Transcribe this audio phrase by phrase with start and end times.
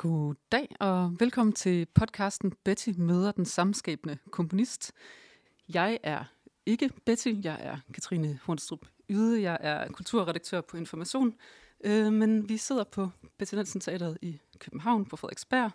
[0.00, 4.92] God dag og velkommen til podcasten Betty møder den samskabende komponist.
[5.74, 6.24] Jeg er
[6.66, 11.34] ikke Betty, jeg er Katrine Hornstrup Yde, jeg er kulturredaktør på Information,
[11.84, 13.08] øh, men vi sidder på
[13.38, 15.70] Betty Nielsen Teateret i København på Frederiksberg,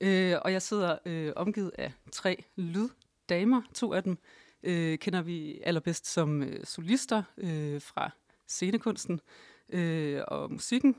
[0.00, 3.62] øh, og jeg sidder øh, omgivet af tre lyddamer.
[3.74, 4.18] To af dem
[4.62, 8.10] øh, kender vi allerbedst som øh, solister øh, fra
[8.46, 9.20] scenekunsten
[9.68, 10.96] øh, og musikken.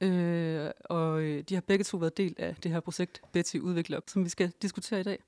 [0.00, 4.00] Øh, og øh, de har begge to været del af det her projekt Betty udvikler,
[4.06, 5.22] som vi skal diskutere i dag.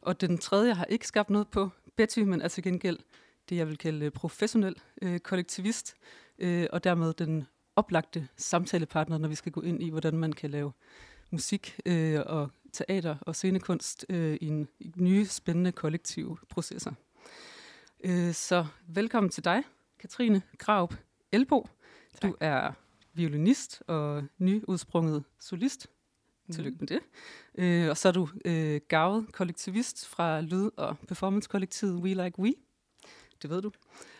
[0.00, 2.98] Og den tredje har ikke skabt noget på Betty, men er til gengæld
[3.48, 5.96] det, jeg vil kalde professionel øh, kollektivist,
[6.38, 10.50] øh, og dermed den oplagte samtalepartner, når vi skal gå ind i, hvordan man kan
[10.50, 10.72] lave
[11.30, 16.92] musik øh, og teater og scenekunst øh, i, en, i nye, spændende kollektive processer.
[18.04, 19.62] Øh, så velkommen til dig,
[19.98, 20.94] Katrine Graup
[21.32, 21.68] Elbo.
[22.20, 22.30] Tak.
[22.30, 22.72] Du er
[23.14, 25.88] violinist og nyudsprunget solist.
[26.46, 26.54] Mm.
[26.54, 27.00] Tillykke med det.
[27.54, 32.54] Øh, og så er du øh, gavet kollektivist fra Lyd- og Performance-kollektivet We Like We.
[33.42, 33.70] Det ved du.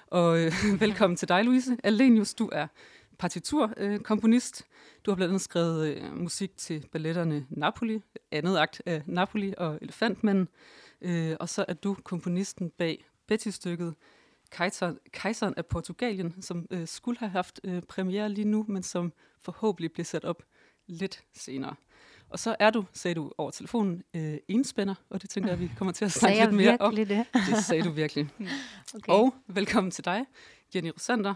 [0.06, 2.34] Og øh, velkommen til dig, Louise Alenius.
[2.34, 2.66] Du er
[3.18, 4.62] partiturkomponist.
[4.62, 9.54] Øh, du har blandt andet skrevet øh, musik til balletterne Napoli, andet akt af Napoli
[9.58, 10.48] og Elefantmanden.
[11.00, 13.94] Øh, og så er du komponisten bag Betty-stykket
[14.52, 19.12] Kejser, Kejseren af Portugalien, som øh, skulle have haft øh, premiere lige nu, men som
[19.40, 20.42] forhåbentlig bliver sat op
[20.86, 21.74] lidt senere.
[22.28, 25.70] Og så er du, sagde du over telefonen, øh, enspænder, og det tænker jeg, vi
[25.78, 26.96] kommer til at snakke lidt mere om.
[26.96, 27.26] det?
[27.34, 28.28] det sagde du virkelig.
[28.94, 29.12] okay.
[29.12, 30.24] Og velkommen til dig,
[30.74, 31.34] Jenny Rosander.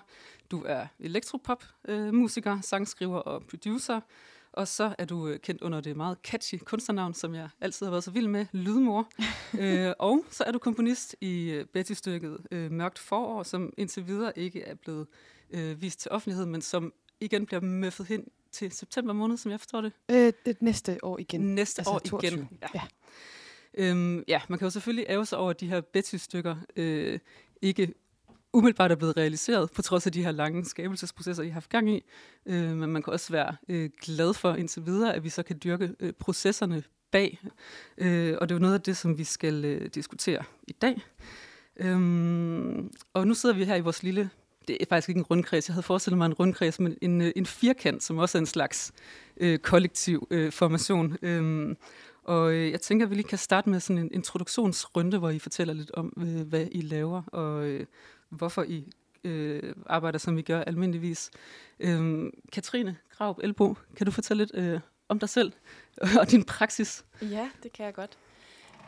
[0.50, 4.00] Du er elektropop-musiker, øh, sangskriver og producer,
[4.56, 7.90] og så er du øh, kendt under det meget catchy kunstnernavn, som jeg altid har
[7.90, 9.08] været så vild med, Lydmor.
[9.60, 14.38] øh, og så er du komponist i øh, Betty-stykket øh, Mørkt Forår, som indtil videre
[14.38, 15.06] ikke er blevet
[15.50, 19.60] øh, vist til offentlighed, men som igen bliver møffet hen til september måned, som jeg
[19.60, 19.92] forstår det.
[20.10, 21.54] Øh, det næste år igen.
[21.54, 22.32] Næste altså år 22.
[22.32, 22.68] igen, ja.
[22.74, 22.82] ja.
[23.74, 27.18] Øhm, ja, man kan jo selvfølgelig æve sig over, at de her Betty-stykker øh,
[27.62, 27.94] ikke
[28.52, 31.90] umiddelbart er blevet realiseret, på trods af de her lange skabelsesprocesser, I har haft gang
[31.90, 32.04] i.
[32.46, 35.60] Øh, men man kan også være øh, glad for indtil videre, at vi så kan
[35.64, 37.40] dyrke øh, processerne bag.
[37.98, 41.02] Øh, og det er jo noget af det, som vi skal øh, diskutere i dag.
[41.76, 44.30] Øhm, og nu sidder vi her i vores lille,
[44.68, 47.32] det er faktisk ikke en rundkreds, jeg havde forestillet mig en rundkreds, men en, øh,
[47.36, 48.92] en firkant, som også er en slags
[49.36, 51.16] øh, kollektiv øh, formation.
[51.22, 51.76] Øhm,
[52.24, 55.38] og øh, jeg tænker, at vi lige kan starte med sådan en introduktionsrunde, hvor I
[55.38, 57.86] fortæller lidt om, øh, hvad I laver, og, øh,
[58.28, 58.92] hvorfor I
[59.24, 61.30] øh, arbejder, som I gør almindeligvis.
[61.80, 65.52] Øh, Katrine Graup Elbo, kan du fortælle lidt øh, om dig selv
[66.20, 67.04] og din praksis?
[67.22, 68.18] Ja, det kan jeg godt.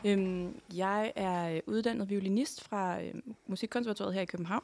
[0.05, 3.13] Øhm, jeg er øh, uddannet violinist fra øh,
[3.47, 4.63] Musikkonservatoriet her i København,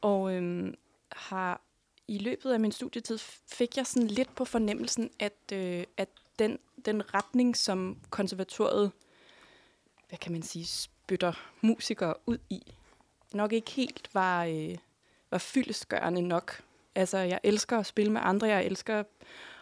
[0.00, 0.74] og øhm,
[1.12, 1.60] har
[2.08, 6.58] i løbet af min studietid fik jeg sådan lidt på fornemmelsen, at, øh, at den,
[6.84, 8.92] den retning, som konservatoriet,
[10.08, 12.72] hvad kan man sige, spytter musikere ud i,
[13.34, 14.76] nok ikke helt var, øh,
[15.30, 16.62] var fyldesgørende nok.
[16.94, 19.04] Altså, jeg elsker at spille med andre, jeg elsker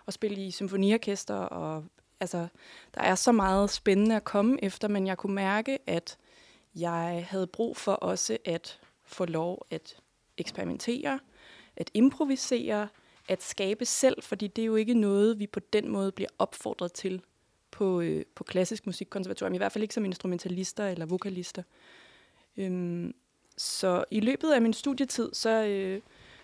[0.06, 1.84] at spille i symfoniorkester, og
[2.20, 2.48] altså,
[2.94, 6.18] der er så meget spændende at komme efter, men jeg kunne mærke, at
[6.74, 9.96] jeg havde brug for også at få lov at
[10.38, 11.20] eksperimentere,
[11.76, 12.88] at improvisere,
[13.28, 16.92] at skabe selv, fordi det er jo ikke noget, vi på den måde bliver opfordret
[16.92, 17.22] til
[17.70, 21.62] på, øh, på klassisk musikkonservatorium, i hvert fald ikke som instrumentalister eller vokalister.
[22.56, 23.14] Øhm,
[23.56, 26.00] så i løbet af min studietid, så, øh,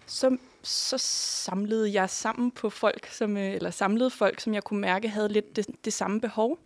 [0.06, 4.80] så, så samlede jeg sammen på folk, som, øh, eller samlede folk, som jeg kunne
[4.80, 6.58] mærke havde lidt det, det samme behov.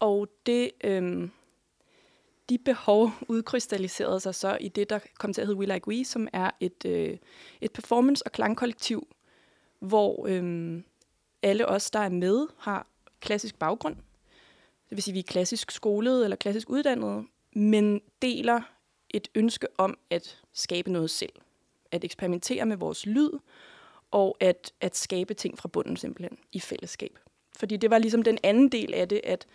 [0.00, 1.28] Og det, øh,
[2.48, 6.04] de behov udkrystalliserede sig så i det, der kom til at hedde We Like We,
[6.04, 7.18] som er et, øh,
[7.60, 9.08] et performance- og klangkollektiv,
[9.78, 10.82] hvor øh,
[11.42, 12.86] alle os, der er med, har
[13.20, 13.96] klassisk baggrund.
[14.88, 18.60] Det vil sige, at vi er klassisk skolede eller klassisk uddannede, men deler
[19.14, 21.32] et ønske om at skabe noget selv.
[21.90, 23.30] At eksperimentere med vores lyd,
[24.10, 27.18] og at, at skabe ting fra bunden simpelthen i fællesskab.
[27.56, 29.46] Fordi det var ligesom den anden del af det, at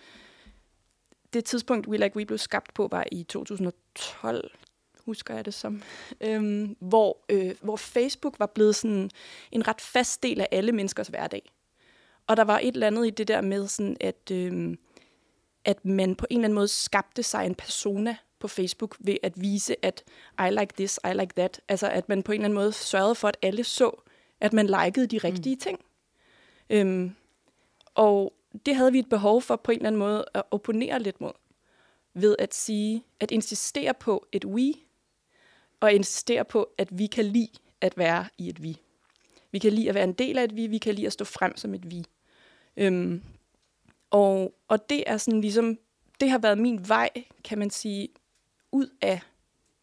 [1.34, 4.52] det tidspunkt, We Like We blev skabt på, var i 2012,
[5.06, 5.82] husker jeg det som,
[6.22, 9.12] øhm, hvor, øh, hvor Facebook var blevet sådan
[9.52, 11.52] en ret fast del af alle menneskers hverdag.
[12.28, 14.80] Og der var et eller andet i det der med, sådan at, øhm,
[15.66, 19.42] at man på en eller anden måde skabte sig en persona på Facebook ved at
[19.42, 20.04] vise, at
[20.40, 21.62] I like this, I like that.
[21.68, 24.02] Altså at man på en eller anden måde sørgede for, at alle så,
[24.40, 25.60] at man likede de rigtige mm.
[25.60, 25.80] ting.
[26.70, 27.16] Øhm,
[27.96, 28.34] og
[28.66, 31.32] det havde vi et behov for på en eller anden måde at opponere lidt mod.
[32.14, 34.74] Ved at sige, at insistere på et we,
[35.80, 37.50] og insistere på, at vi kan lide
[37.82, 38.78] at være i et vi.
[39.52, 41.26] Vi kan lide at være en del af et vi, vi kan lide at stå
[41.26, 42.06] frem som et vi.
[42.78, 43.24] Øhm,
[44.10, 45.78] og, og det er sådan ligesom,
[46.20, 47.10] det har været min vej,
[47.44, 48.08] kan man sige,
[48.76, 49.22] ud af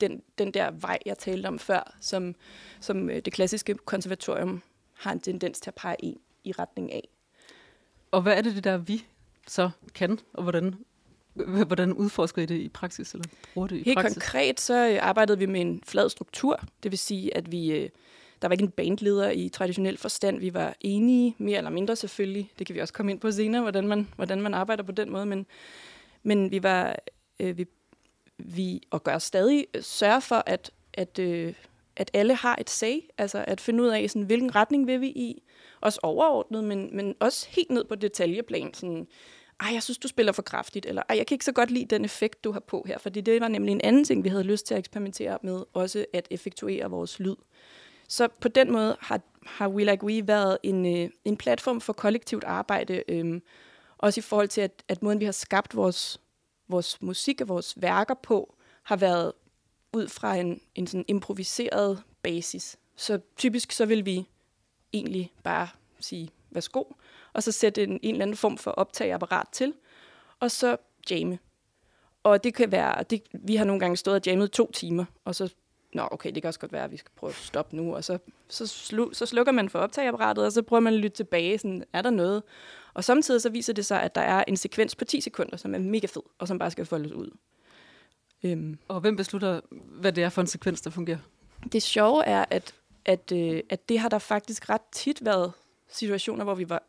[0.00, 2.35] den, den der vej, jeg talte om før, som,
[2.81, 4.62] som øh, det klassiske konservatorium
[4.94, 7.09] har en tendens til at pege en i retning af.
[8.11, 9.06] Og hvad er det, det der vi
[9.49, 10.75] så kan, og hvordan,
[11.67, 14.15] hvordan udforsker I det i praksis, eller bruger det i Helt praksis?
[14.15, 17.88] konkret så øh, arbejdede vi med en flad struktur, det vil sige, at vi, øh,
[18.43, 20.38] der var ikke en bandleder i traditionel forstand.
[20.38, 22.53] Vi var enige, mere eller mindre selvfølgelig.
[22.59, 25.11] Det kan vi også komme ind på senere, hvordan man, hvordan man arbejder på den
[25.11, 25.27] måde.
[25.27, 25.47] Men,
[26.23, 26.97] men vi var,
[27.41, 27.67] øh, vi,
[28.44, 31.55] vi, og gør stadig, øh, sørger sørge for, at, at, øh,
[31.97, 35.09] at alle har et say, altså at finde ud af, sådan, hvilken retning vil vi
[35.09, 35.43] i,
[35.81, 39.06] også overordnet, men, men også helt ned på detaljeplan, sådan,
[39.61, 41.85] ej, jeg synes, du spiller for kraftigt, eller ej, jeg kan ikke så godt lide
[41.85, 44.45] den effekt, du har på her, fordi det var nemlig en anden ting, vi havde
[44.45, 47.37] lyst til at eksperimentere med, også at effektuere vores lyd.
[48.09, 51.93] Så på den måde har, har We Like We været en, øh, en platform for
[51.93, 53.41] kollektivt arbejde, øh,
[53.99, 56.21] også i forhold til, at, at måden, vi har skabt vores,
[56.69, 59.32] vores musik og vores værker på, har været
[59.93, 62.76] ud fra en, en sådan improviseret basis.
[62.97, 64.29] Så typisk så vil vi
[64.93, 65.69] egentlig bare
[66.00, 66.85] sige, værsgo,
[67.32, 69.75] og så sætte en, en eller anden form for optageapparat til,
[70.41, 70.76] og så
[71.11, 71.38] jamme.
[72.23, 75.35] Og det kan være, det, vi har nogle gange stået og jammet to timer, og
[75.35, 75.55] så,
[75.93, 78.05] nå okay, det kan også godt være, at vi skal prøve at stoppe nu, og
[78.05, 78.19] så,
[78.49, 81.85] så, slu, så slukker man for optageapparatet, og så prøver man at lytte tilbage, sådan,
[81.93, 82.43] er der noget?
[82.94, 85.75] Og samtidig så viser det sig, at der er en sekvens på 10 sekunder, som
[85.75, 87.31] er mega fed, og som bare skal foldes ud.
[88.43, 88.79] Øhm.
[88.89, 91.19] Og hvem beslutter, hvad det er for en sekvens, der fungerer?
[91.73, 92.75] Det sjove er, at,
[93.05, 95.53] at, øh, at det har der faktisk ret tit været
[95.89, 96.83] situationer, hvor vi var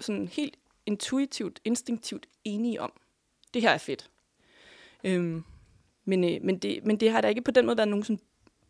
[0.00, 0.56] sådan helt
[0.86, 2.92] intuitivt, instinktivt enige om.
[3.54, 4.10] Det her er fedt.
[5.04, 5.44] Øhm,
[6.04, 8.20] men, øh, men, det, men det har der ikke på den måde været nogen sådan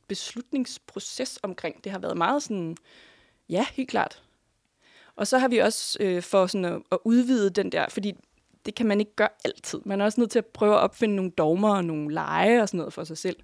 [0.09, 1.85] beslutningsproces omkring.
[1.85, 2.77] Det har været meget sådan,
[3.49, 4.23] ja, helt klart.
[5.21, 8.13] Og så har vi også øh, for sådan at, at udvide den der, fordi
[8.67, 9.81] det kan man ikke gøre altid.
[9.85, 12.69] Man er også nødt til at prøve at opfinde nogle dogmer og nogle lege og
[12.69, 13.37] sådan noget for sig selv.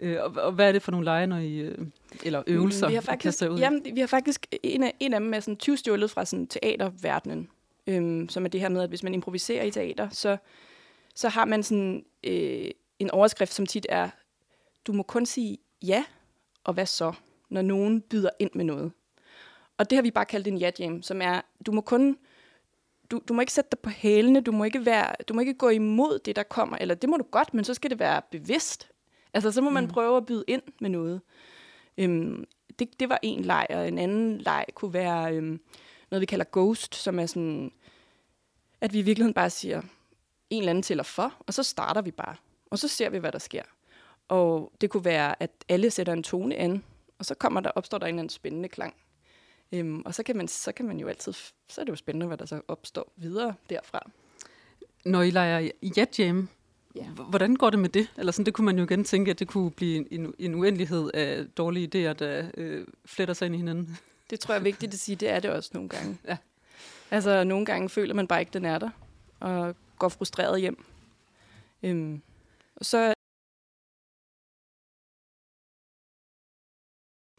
[0.00, 1.86] Øh, og, og hvad er det for nogle lege, når I, øh,
[2.24, 3.58] eller øvelser, vi har faktisk, ud?
[3.58, 6.46] Jamen, vi har faktisk en af, en af dem er sådan 20 stjålet fra sådan
[6.46, 7.48] teaterverdenen,
[7.86, 10.36] øhm, som er det her med, at hvis man improviserer i teater, så,
[11.14, 14.10] så har man sådan øh, en overskrift, som tit er,
[14.86, 16.04] du må kun sige ja,
[16.64, 17.12] og hvad så,
[17.50, 18.92] når nogen byder ind med noget.
[19.78, 22.16] Og det har vi bare kaldt en ja-jam, som er, du må kun
[23.10, 25.54] du, du må ikke sætte dig på hælene, du må ikke være, du må ikke
[25.54, 28.22] gå imod det, der kommer, eller det må du godt, men så skal det være
[28.30, 28.88] bevidst.
[29.34, 29.90] Altså, så må man mm.
[29.90, 31.20] prøve at byde ind med noget.
[31.98, 32.44] Øhm,
[32.78, 35.60] det, det var en leg, og en anden leg kunne være øhm,
[36.10, 37.72] noget, vi kalder ghost, som er sådan,
[38.80, 39.82] at vi i virkeligheden bare siger
[40.50, 42.36] en eller anden tæller for, og så starter vi bare,
[42.70, 43.62] og så ser vi, hvad der sker.
[44.28, 46.84] Og det kunne være, at alle sætter en tone an,
[47.18, 48.94] og så kommer der, opstår der en eller anden spændende klang.
[49.74, 51.32] Øhm, og så kan, man, så kan man jo altid,
[51.68, 54.10] så er det jo spændende, hvad der så opstår videre derfra.
[55.04, 56.48] Når I leger Jet Jam,
[56.94, 57.04] ja.
[57.04, 58.12] hvordan går det med det?
[58.16, 61.10] Eller sådan, det kunne man jo igen tænke, at det kunne blive en, en uendelighed
[61.14, 63.98] af dårlige idéer, der øh, fletter sig ind i hinanden.
[64.30, 66.18] Det tror jeg er vigtigt at sige, det er det også nogle gange.
[66.28, 66.36] Ja.
[67.10, 68.90] Altså, nogle gange føler man bare ikke, den er der,
[69.40, 70.84] og går frustreret hjem.
[71.82, 72.22] Øhm,
[72.76, 73.13] og så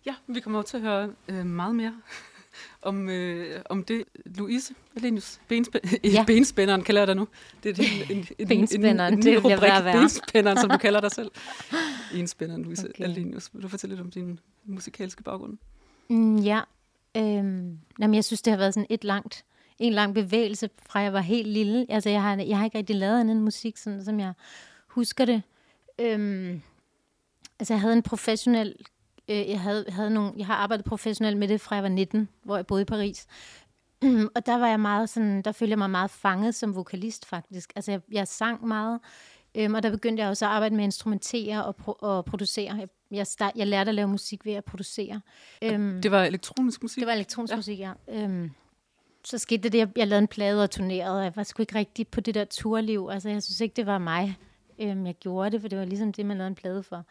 [0.05, 1.93] Ja, vi kommer til at høre øh, meget mere
[2.81, 4.03] om, øh, om det.
[4.25, 6.23] Louise Alenius, benspæ- ja.
[6.27, 7.27] benspænderen kalder jeg dig nu.
[7.63, 7.83] Det er
[8.13, 9.99] en, en, en, benspænderen, en, en, en det vil jeg være.
[9.99, 11.31] Benspænderen, som du kalder dig selv.
[12.13, 13.03] Enspænderen, Louise okay.
[13.03, 13.49] Alenius.
[13.53, 15.57] Vil du fortælle lidt om din musikalske baggrund?
[16.09, 16.61] Mm, ja,
[17.17, 19.45] øhm, jamen, jeg synes, det har været sådan et langt,
[19.79, 21.85] en lang bevægelse, fra jeg var helt lille.
[21.89, 24.33] Altså, jeg har, jeg har ikke rigtig lavet anden musik, sådan, som jeg
[24.87, 25.41] husker det.
[25.99, 26.61] Øhm,
[27.59, 28.75] altså, jeg havde en professionel
[29.29, 32.29] Øh, jeg, havde, havde nogle, jeg har arbejdet professionelt med det, fra jeg var 19,
[32.43, 33.27] hvor jeg boede i Paris.
[34.35, 37.73] og der var jeg meget sådan, der følte jeg mig meget fanget som vokalist faktisk.
[37.75, 38.99] Altså jeg, jeg sang meget,
[39.55, 42.75] øhm, og der begyndte jeg også at arbejde med at instrumentere og, pro- og producere.
[42.75, 45.21] Jeg, jeg, start, jeg lærte at lave musik ved at producere.
[45.61, 46.99] Øhm, det var elektronisk musik?
[46.99, 47.55] Det var elektronisk ja.
[47.55, 47.91] musik, ja.
[48.07, 48.51] Øhm,
[49.23, 51.75] så skete det, jeg, jeg lavede en plade og turnerede, og jeg var sgu ikke
[51.75, 53.09] rigtig på det der turliv.
[53.11, 54.37] Altså jeg synes ikke, det var mig.
[54.79, 57.05] Øhm, jeg gjorde det, for det var ligesom det, man lavede en plade for.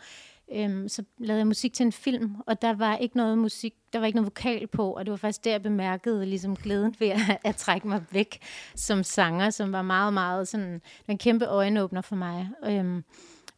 [0.52, 3.98] Øhm, så lavede jeg musik til en film, og der var ikke noget musik, der
[3.98, 7.08] var ikke noget vokal på, og det var faktisk der, jeg bemærkede ligesom glæden ved
[7.08, 8.38] at, at trække mig væk
[8.74, 12.48] som sanger, som var meget, meget sådan en kæmpe øjenåbner for mig.
[12.66, 13.04] Øhm,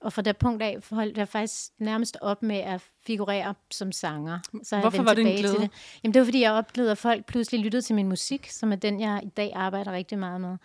[0.00, 4.38] og fra det punkt af holdt jeg faktisk nærmest op med at figurere som sanger.
[4.62, 5.55] Så Hvorfor var det en glæde?
[5.55, 5.71] Til det.
[6.02, 8.76] Jamen, det var, fordi jeg oplevede, at folk pludselig lyttede til min musik, som er
[8.76, 10.57] den, jeg i dag arbejder rigtig meget med.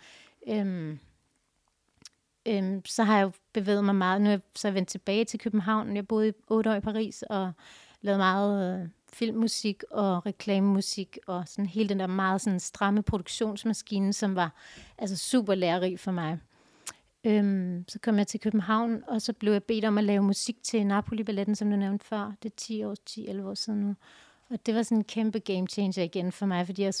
[0.48, 0.98] Øhm,
[2.46, 4.20] øhm, så har jeg jo bevæget mig meget.
[4.20, 5.96] Nu er jeg så vendt tilbage til København.
[5.96, 7.52] Jeg boede i otte år i Paris og
[8.00, 14.12] lavede meget øh, filmmusik og reklamemusik og sådan hele den der meget sådan stramme produktionsmaskine,
[14.12, 14.54] som var
[14.98, 16.38] altså super lærerig for mig.
[17.24, 20.56] Øhm, så kom jeg til København, og så blev jeg bedt om at lave musik
[20.62, 22.32] til Napoli-balletten, som du nævnte før.
[22.42, 23.94] Det er 10 år, 10-11 år siden nu.
[24.50, 26.94] Og det var sådan en kæmpe game changer igen for mig, fordi jeg,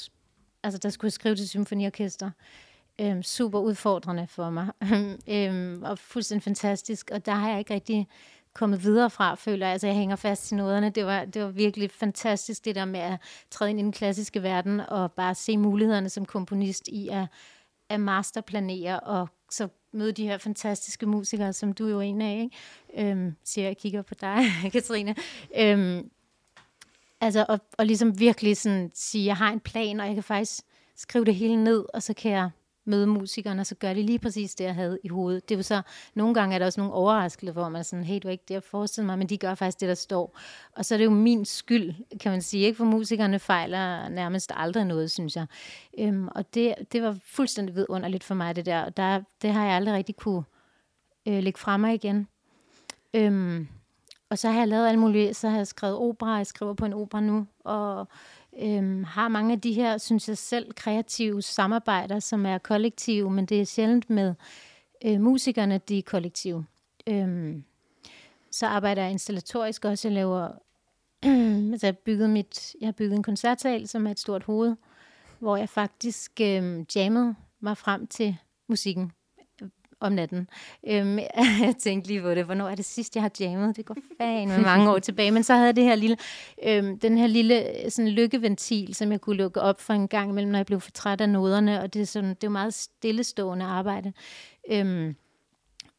[0.62, 2.30] altså, der skulle jeg skrive til symfoniorkester.
[3.00, 4.68] Øhm, super udfordrende for mig,
[5.28, 7.10] øhm, og fuldstændig fantastisk.
[7.10, 8.08] Og der har jeg ikke rigtig
[8.54, 9.72] kommet videre fra, føler jeg.
[9.72, 10.90] Altså, jeg hænger fast i noderne.
[10.90, 13.18] Det var, det var virkelig fantastisk, det der med at
[13.50, 17.26] træde ind i den klassiske verden, og bare se mulighederne som komponist i at,
[17.88, 22.40] at masterplanere, og så møde de her fantastiske musikere, som du jo er en af,
[22.40, 23.10] ikke?
[23.10, 25.14] Øhm, siger jeg kigger på dig, Katrine.
[25.56, 26.10] Øhm,
[27.20, 30.60] altså, og, og ligesom virkelig sådan sige, jeg har en plan, og jeg kan faktisk
[30.96, 32.50] skrive det hele ned, og så kan jeg
[32.84, 35.48] møde musikerne, og så gør de lige præcis det, jeg havde i hovedet.
[35.48, 35.82] Det er jo så,
[36.14, 38.44] nogle gange er der også nogle overraskelser, hvor man er sådan, hey, det var ikke
[38.48, 40.38] det, jeg forestillede mig, men de gør faktisk det, der står.
[40.76, 42.76] Og så er det jo min skyld, kan man sige, ikke?
[42.76, 45.46] For musikerne fejler nærmest aldrig noget, synes jeg.
[45.98, 48.82] Øhm, og det, det var fuldstændig vidunderligt for mig, det der.
[48.82, 50.42] Og der, det har jeg aldrig rigtig kunne
[51.28, 52.28] øh, lægge fra mig igen.
[53.14, 53.68] Øhm,
[54.32, 55.36] og så har jeg lavet alt muligt.
[55.36, 58.08] Så har jeg skrevet opera, jeg skriver på en opera nu, og
[58.58, 63.46] øhm, har mange af de her, synes jeg selv, kreative samarbejder, som er kollektive, men
[63.46, 64.34] det er sjældent med
[65.04, 66.66] øh, musikerne, de er kollektive.
[67.06, 67.64] Øhm,
[68.50, 70.08] så arbejder jeg installatorisk også.
[70.08, 70.48] Jeg laver,
[71.22, 71.28] så
[71.72, 74.76] altså, jeg, bygget mit, jeg har bygget en koncertsal, som er et stort hoved,
[75.38, 78.36] hvor jeg faktisk øh, jammede mig frem til
[78.68, 79.12] musikken
[80.02, 80.48] om natten.
[80.86, 81.18] Øhm,
[81.66, 83.76] jeg tænkte lige på det, hvornår er det sidst, jeg har jammet?
[83.76, 85.30] Det går fan med mange år tilbage.
[85.30, 86.16] Men så havde jeg det her lille,
[86.66, 90.30] øhm, den her lille øh, sådan lykkeventil, som jeg kunne lukke op for en gang
[90.30, 91.80] imellem, når jeg blev for træt af noderne.
[91.80, 94.12] Og det er, sådan, det er meget stillestående arbejde.
[94.70, 95.16] Øhm,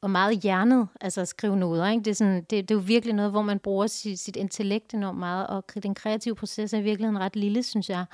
[0.03, 1.89] og meget hjernet, altså at skrive noder.
[1.89, 2.03] Ikke?
[2.03, 4.93] Det, er sådan, det, det er jo virkelig noget, hvor man bruger sit, sit intellekt
[4.93, 8.05] enormt meget, og den kreative proces er i virkeligheden ret lille, synes jeg.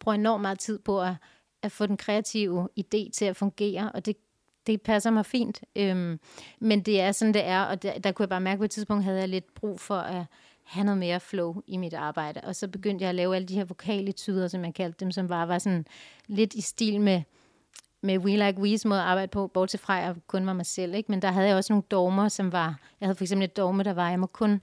[0.00, 1.14] Bruger enormt meget tid på at,
[1.62, 4.16] at få den kreative idé til at fungere, og det
[4.68, 5.62] det passer mig fint.
[5.76, 6.20] Øhm,
[6.60, 8.64] men det er sådan, det er, og der, der kunne jeg bare mærke, at på
[8.64, 10.24] et tidspunkt havde jeg lidt brug for at
[10.64, 12.40] have noget mere flow i mit arbejde.
[12.44, 15.10] Og så begyndte jeg at lave alle de her vokale tyder, som jeg kaldte dem,
[15.10, 15.86] som bare var sådan
[16.26, 17.22] lidt i stil med,
[18.00, 20.66] med We Like We's måde at arbejde på, bortset fra, at jeg kun var mig
[20.66, 20.94] selv.
[20.94, 21.12] Ikke?
[21.12, 22.80] Men der havde jeg også nogle dogmer, som var...
[23.00, 24.60] Jeg havde for eksempel et dogme, der var, jeg må kun...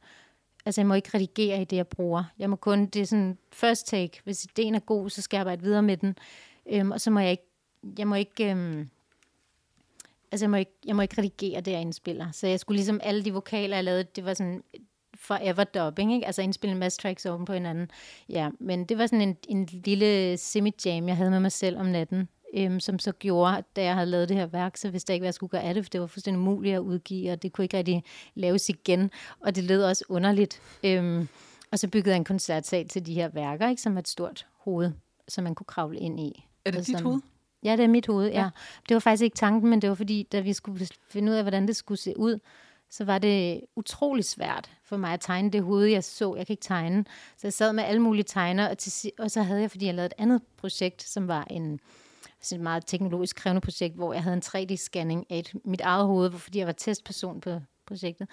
[0.65, 2.24] Altså, jeg må ikke redigere i det, jeg bruger.
[2.39, 2.85] Jeg må kun...
[2.85, 4.21] Det er sådan first take.
[4.24, 6.17] Hvis ideen er god, så skal jeg arbejde videre med den.
[6.71, 7.43] Øhm, og så må jeg ikke...
[7.97, 8.51] Jeg må ikke...
[8.51, 8.89] Øhm,
[10.36, 12.32] altså jeg må, ikke, jeg må ikke redigere det, jeg indspiller.
[12.32, 14.63] Så jeg skulle ligesom, alle de vokaler, jeg lavede, det var sådan
[15.15, 16.25] forever dubbing, ikke?
[16.25, 17.92] Altså indspille en masse tracks oven på hinanden.
[18.30, 21.86] Ja, men det var sådan en, en lille semi-jam, jeg havde med mig selv om
[21.86, 25.15] natten, øhm, som så gjorde, da jeg havde lavet det her værk, så vidste jeg
[25.15, 27.44] ikke, hvad jeg skulle gøre af det, for det var fuldstændig umuligt at udgive, og
[27.44, 28.04] det kunne ikke rigtig
[28.36, 30.62] laves igen, og det lød også underligt.
[30.84, 31.27] Øhm,
[31.72, 33.82] og så byggede jeg en koncertsal til de her værker, ikke?
[33.82, 34.92] som er et stort hoved,
[35.27, 36.46] som man kunne kravle ind i.
[36.65, 37.22] Er det dit hoved?
[37.65, 38.41] Ja, det er mit hoved, ja.
[38.41, 38.50] ja.
[38.89, 41.43] Det var faktisk ikke tanken, men det var fordi, da vi skulle finde ud af,
[41.43, 42.39] hvordan det skulle se ud,
[42.89, 46.36] så var det utrolig svært for mig at tegne det hoved, jeg så.
[46.36, 47.05] Jeg kan ikke tegne.
[47.38, 49.93] Så jeg sad med alle mulige tegner, og, til, og så havde jeg, fordi jeg
[49.93, 51.79] lavede et andet projekt, som var en
[52.41, 56.05] sådan et meget teknologisk krævende projekt, hvor jeg havde en 3D-scanning af et, mit eget
[56.05, 58.27] hoved, fordi jeg var testperson på projektet.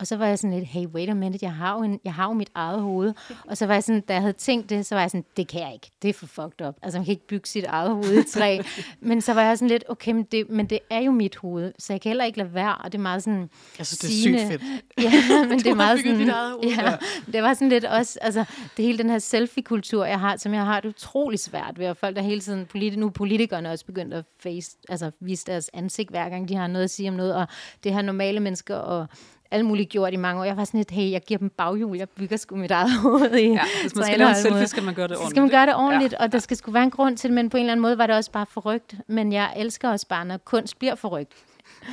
[0.00, 2.14] Og så var jeg sådan lidt, hey, wait a minute, jeg har jo, en, jeg
[2.14, 3.14] har jo mit eget hoved.
[3.46, 5.48] Og så var jeg sådan, da jeg havde tænkt det, så var jeg sådan, det
[5.48, 5.90] kan jeg ikke.
[6.02, 6.74] Det er for fucked up.
[6.82, 8.58] Altså, man kan ikke bygge sit eget hoved i træ.
[9.00, 11.72] men så var jeg sådan lidt, okay, men det, men det er jo mit hoved,
[11.78, 12.74] så jeg kan heller ikke lade være.
[12.74, 14.62] Og det er meget sådan Jeg synes, det er sygt fedt.
[15.04, 16.18] Ja, men det er meget sådan...
[16.18, 16.64] Dit eget hoved.
[16.68, 16.96] Ja,
[17.32, 18.44] det var sådan lidt også, altså,
[18.76, 21.86] det hele den her selfie-kultur, jeg har, som jeg har det utrolig svært ved.
[21.88, 25.70] Og folk, der hele tiden, politi- nu politikerne også begyndt at face, altså, vise deres
[25.72, 27.34] ansigt, hver gang de har noget at sige om noget.
[27.34, 27.46] Og
[27.84, 29.06] det her normale mennesker og
[29.50, 30.44] alt muligt gjort i mange år.
[30.44, 33.34] Jeg var sådan lidt, hey, jeg giver dem baghjul, jeg bygger sgu mit eget hoved
[33.34, 33.48] i.
[33.48, 35.28] Ja, hvis man skal lave en selfie, skal man gøre det ordentligt.
[35.28, 36.24] Så skal man gøre det ordentligt, ja.
[36.24, 37.98] og der skal sgu være en grund til det, men på en eller anden måde
[37.98, 38.94] var det også bare forrygt.
[39.06, 41.32] Men jeg elsker også bare, når kunst bliver forrygt.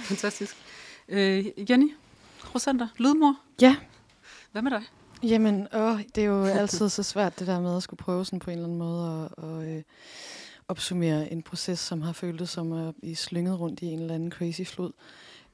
[0.04, 0.56] Fantastisk.
[1.10, 1.94] Øh, Jenny,
[2.56, 3.36] Rosander, lydmor.
[3.62, 3.76] Ja.
[4.52, 4.82] Hvad med dig?
[5.24, 8.40] Jamen, åh, det er jo altid så svært, det der med at skulle prøve sådan
[8.40, 9.82] på en eller anden måde at, og, øh,
[10.68, 14.32] opsummere en proces, som har føltes som at blive slynget rundt i en eller anden
[14.32, 14.92] crazy flod.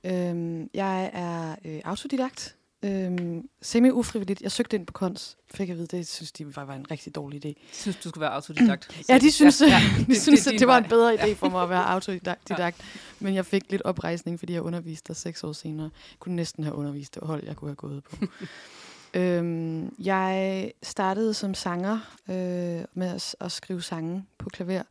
[0.04, 2.56] Øhm, jeg er øh, autodidakt.
[2.84, 4.42] Øhm, semi-ufrivilligt.
[4.42, 7.16] Jeg søgte ind på kons, fik jeg vide, det synes de var, var en rigtig
[7.16, 7.54] dårlig idé.
[7.72, 9.00] Synes du skulle være autodidakt?
[9.10, 11.34] ja, de synes, ja, ja, de det, synes det, at det var en bedre idé
[11.34, 12.50] for mig at være autodidakt.
[12.50, 12.72] ja.
[13.20, 15.90] Men jeg fik lidt oprejsning, fordi jeg underviste der seks år senere.
[16.12, 18.16] Jeg kunne næsten have undervist det hold, jeg kunne have gået på.
[19.20, 24.84] øhm, jeg startede som sanger øh, med at, at skrive sange på klaver,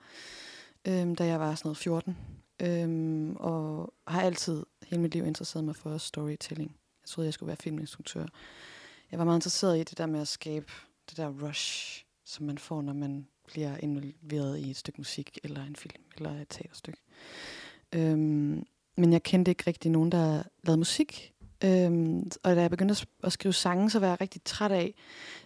[0.89, 2.17] øh, da jeg var sådan noget 14.
[2.61, 6.77] Øhm, og har altid hele mit liv interesseret mig for storytelling.
[7.03, 8.27] Jeg troede, jeg skulle være filminstruktør.
[9.11, 10.73] Jeg var meget interesseret i det der med at skabe
[11.11, 15.65] det der rush, som man får, når man bliver involveret i et stykke musik, eller
[15.65, 17.01] en film, eller et teaterstykke.
[17.93, 21.35] Øhm, men jeg kendte ikke rigtig nogen, der lavede musik.
[21.65, 24.95] Øhm, og da jeg begyndte at, skrive sange, så var jeg rigtig træt af,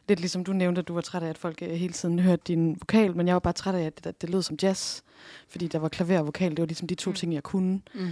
[0.08, 2.42] lidt ligesom du nævnte, at du var træt af, at folk øh, hele tiden hørte
[2.46, 5.00] din vokal, men jeg var bare træt af, at det, det lød som jazz,
[5.48, 7.14] fordi der var klaver og vokal, det var ligesom de to mm.
[7.14, 7.80] ting, jeg kunne.
[7.94, 8.10] Mm.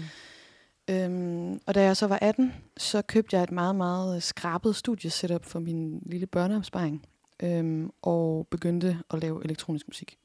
[0.91, 5.45] Øhm, og da jeg så var 18, så købte jeg et meget, meget skrabet studiesetup
[5.45, 7.07] for min lille børneopsparing,
[7.43, 10.19] øhm, og begyndte at lave elektronisk musik.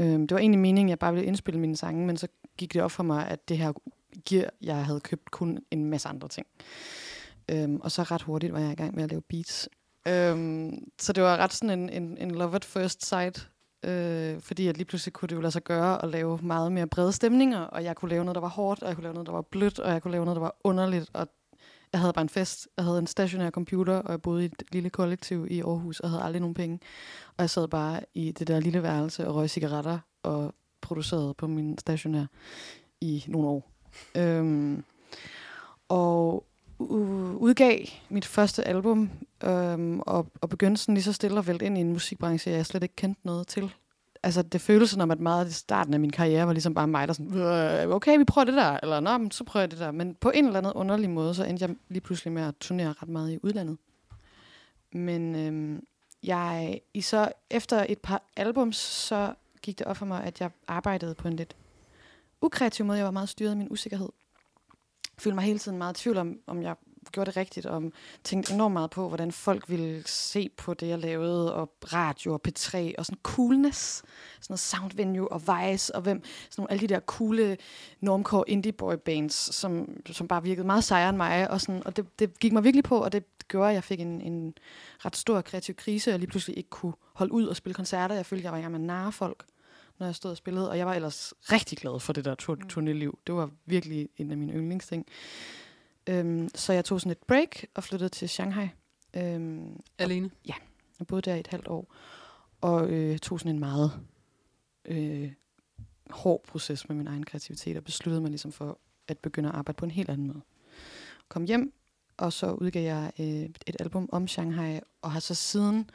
[0.00, 2.72] Øhm, det var egentlig meningen, at jeg bare ville indspille mine sange, men så gik
[2.72, 3.72] det op for mig, at det her
[4.26, 6.46] gear, jeg havde købt, kun en masse andre ting.
[7.50, 9.68] Øhm, og så ret hurtigt var jeg i gang med at lave beats.
[10.08, 13.50] Øhm, så det var ret sådan en, en, en love at first sight,
[13.84, 16.86] øh, fordi at lige pludselig kunne det jo lade sig gøre at lave meget mere
[16.86, 19.26] brede stemninger, og jeg kunne lave noget, der var hårdt, og jeg kunne lave noget,
[19.26, 21.28] der var blødt, og jeg kunne lave noget, der var underligt, og
[21.92, 22.68] jeg havde bare en fest.
[22.76, 26.10] Jeg havde en stationær computer, og jeg boede i et lille kollektiv i Aarhus, og
[26.10, 26.80] havde aldrig nogen penge.
[27.36, 31.46] Og jeg sad bare i det der lille værelse og røg cigaretter og producerede på
[31.46, 32.26] min stationær
[33.00, 33.70] i nogle år.
[34.16, 34.84] Øhm,
[35.88, 36.46] og
[36.80, 39.10] udgav mit første album,
[39.44, 42.66] øhm, og, og begyndte sådan lige så stille at vælte ind i en musikbranche, jeg
[42.66, 43.72] slet ikke kendte noget til.
[44.22, 47.08] Altså, det føles som, at meget af starten af min karriere var ligesom bare mig,
[47.08, 49.78] der sådan, øh, okay, vi prøver det der, eller nå, men så prøver jeg det
[49.78, 49.90] der.
[49.90, 52.94] Men på en eller anden underlig måde, så endte jeg lige pludselig med at turnere
[53.02, 53.78] ret meget i udlandet.
[54.92, 55.84] Men øhm,
[56.22, 60.50] jeg, i så, efter et par albums, så gik det op for mig, at jeg
[60.68, 61.56] arbejdede på en lidt
[62.42, 62.98] ukreativ måde.
[62.98, 64.08] Jeg var meget styret af min usikkerhed
[65.20, 66.74] følte mig hele tiden meget i tvivl om, om jeg
[67.12, 67.92] gjorde det rigtigt, og
[68.24, 72.40] tænkte enormt meget på, hvordan folk ville se på det, jeg lavede, og radio og
[72.48, 73.96] P3, og sådan coolness,
[74.40, 77.56] sådan noget Sound Venue og Vice, og hvem, sådan nogle, alle de der coole
[78.00, 81.96] normcore indie boy bands, som, som bare virkede meget sejere end mig, og, sådan, og
[81.96, 84.54] det, det gik mig virkelig på, og det gjorde, at jeg fik en, en
[85.04, 88.14] ret stor kreativ krise, og lige pludselig ikke kunne holde ud og spille koncerter.
[88.14, 89.44] Jeg følte, jeg var i gang med at narre folk
[90.00, 90.70] når jeg stod og spillede.
[90.70, 92.68] Og jeg var ellers rigtig glad for det der tur- mm.
[92.72, 93.22] turnéliv.
[93.26, 95.06] Det var virkelig en af mine yndlingsting.
[96.06, 98.68] Øhm, så jeg tog sådan et break og flyttede til Shanghai.
[99.16, 100.26] Øhm, Alene?
[100.26, 100.54] Og, ja,
[100.98, 101.94] jeg boede der i et halvt år.
[102.60, 103.92] Og øh, tog sådan en meget
[104.84, 105.32] øh,
[106.10, 109.76] hård proces med min egen kreativitet, og besluttede mig ligesom for at begynde at arbejde
[109.76, 110.40] på en helt anden måde.
[111.28, 111.72] Kom hjem,
[112.16, 113.26] og så udgav jeg øh,
[113.66, 115.90] et album om Shanghai, og har så siden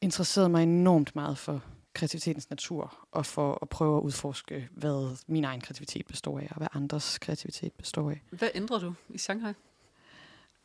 [0.00, 1.62] interesseret mig enormt meget for
[1.96, 6.56] kreativitetens natur, og for at prøve at udforske, hvad min egen kreativitet består af, og
[6.56, 8.22] hvad andres kreativitet består af.
[8.30, 9.52] Hvad ændrer du i Shanghai?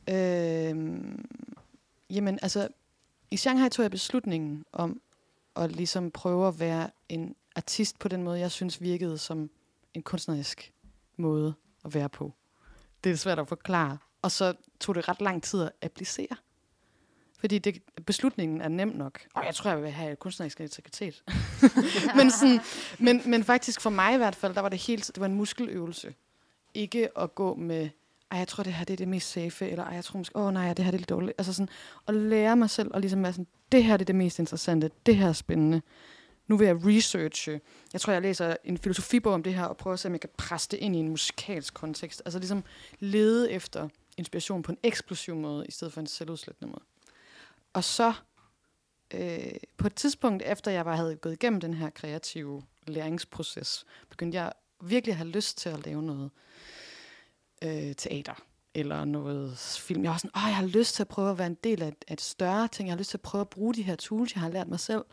[0.09, 1.25] Øhm,
[2.09, 2.67] jamen, altså,
[3.31, 5.01] i Shanghai tog jeg beslutningen om
[5.55, 9.49] at ligesom prøve at være en artist på den måde, jeg synes virkede som
[9.93, 10.73] en kunstnerisk
[11.17, 11.53] måde
[11.85, 12.33] at være på.
[13.03, 13.97] Det er svært at forklare.
[14.21, 16.35] Og så tog det ret lang tid at applicere.
[17.39, 19.19] Fordi det, beslutningen er nem nok.
[19.33, 21.23] Og jeg tror, jeg vil have kunstnerisk integritet.
[22.17, 22.59] men, sådan,
[22.99, 25.35] men, men faktisk for mig i hvert fald, der var det helt, det var en
[25.35, 26.13] muskeløvelse.
[26.73, 27.89] Ikke at gå med,
[28.31, 30.35] ej, jeg tror, det her det er det mest safe, eller ej, jeg tror måske,
[30.35, 31.33] åh oh, nej, det her det er lidt dårligt.
[31.37, 31.69] Altså sådan,
[32.07, 34.91] at lære mig selv, og ligesom være sådan, det her det er det mest interessante,
[35.05, 35.81] det her er spændende.
[36.47, 37.61] Nu vil jeg researche.
[37.93, 40.21] Jeg tror, jeg læser en filosofibog om det her, og prøver at se, om jeg
[40.21, 42.21] kan presse det ind i en musikalsk kontekst.
[42.25, 42.63] Altså ligesom
[42.99, 46.83] lede efter inspiration på en eksplosiv måde, i stedet for en selvudslættende måde.
[47.73, 48.13] Og så
[49.13, 54.38] øh, på et tidspunkt, efter jeg var, havde gået igennem den her kreative læringsproces, begyndte
[54.38, 56.31] jeg virkelig at have lyst til at lave noget
[57.63, 60.03] øh, teater eller noget film.
[60.03, 61.88] Jeg var sådan, åh, jeg har lyst til at prøve at være en del af
[61.88, 62.88] et, af et større ting.
[62.88, 64.79] Jeg har lyst til at prøve at bruge de her tools, jeg har lært mig
[64.79, 65.05] selv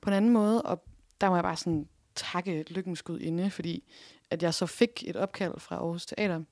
[0.00, 0.62] på en anden måde.
[0.62, 0.84] Og
[1.20, 3.84] der må jeg bare sådan takke lykkens Gud inde, fordi
[4.30, 6.42] at jeg så fik et opkald fra Aarhus Teater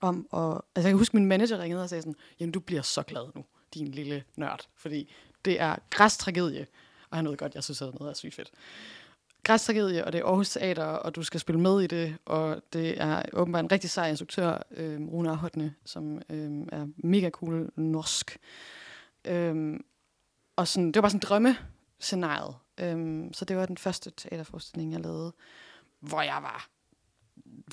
[0.00, 2.82] om, og, altså jeg kan huske, min manager ringede og sagde sådan, jamen du bliver
[2.82, 5.12] så glad nu din lille nørd, fordi
[5.44, 6.66] det er græstragedie,
[7.10, 8.50] og han ved godt, jeg synes, at noget er sygt fedt.
[9.44, 13.00] Græstragedie, og det er Aarhus Teater, og du skal spille med i det, og det
[13.00, 18.38] er åbenbart en rigtig sej instruktør, øh, Rune Ahotne, som øh, er mega cool norsk.
[19.24, 19.80] Øh,
[20.56, 22.54] og sådan, det var bare sådan drømmescenariet.
[22.80, 25.32] Øh, så det var den første teaterforestilling, jeg lavede,
[26.00, 26.68] hvor jeg var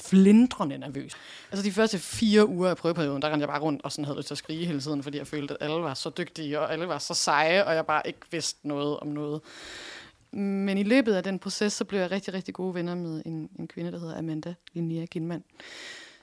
[0.02, 1.14] flindrende nervøs.
[1.52, 4.18] Altså de første fire uger af prøveperioden, der rendte jeg bare rundt og sådan havde
[4.18, 6.74] lyst til at skrige hele tiden, fordi jeg følte, at alle var så dygtige, og
[6.74, 9.42] alle var så seje, og jeg bare ikke vidste noget om noget.
[10.32, 13.50] Men i løbet af den proces, så blev jeg rigtig, rigtig gode venner med en,
[13.60, 15.44] en kvinde, der hedder Amanda Linnea Ginman,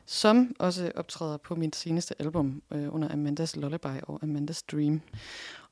[0.07, 5.01] som også optræder på mit seneste album øh, under Amandas Lullaby og Amandas Dream.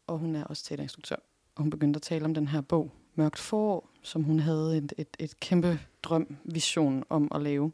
[0.07, 1.17] Og hun er også teaterinstruktør.
[1.55, 4.93] Og hun begyndte at tale om den her bog, Mørkt forår, som hun havde et,
[4.99, 7.73] et, et kæmpe drøm, vision om at lave.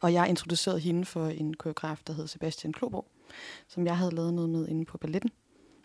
[0.00, 3.06] Og jeg introducerede hende for en koreograf, der hed Sebastian Kloborg,
[3.68, 5.30] som jeg havde lavet noget med inde på balletten,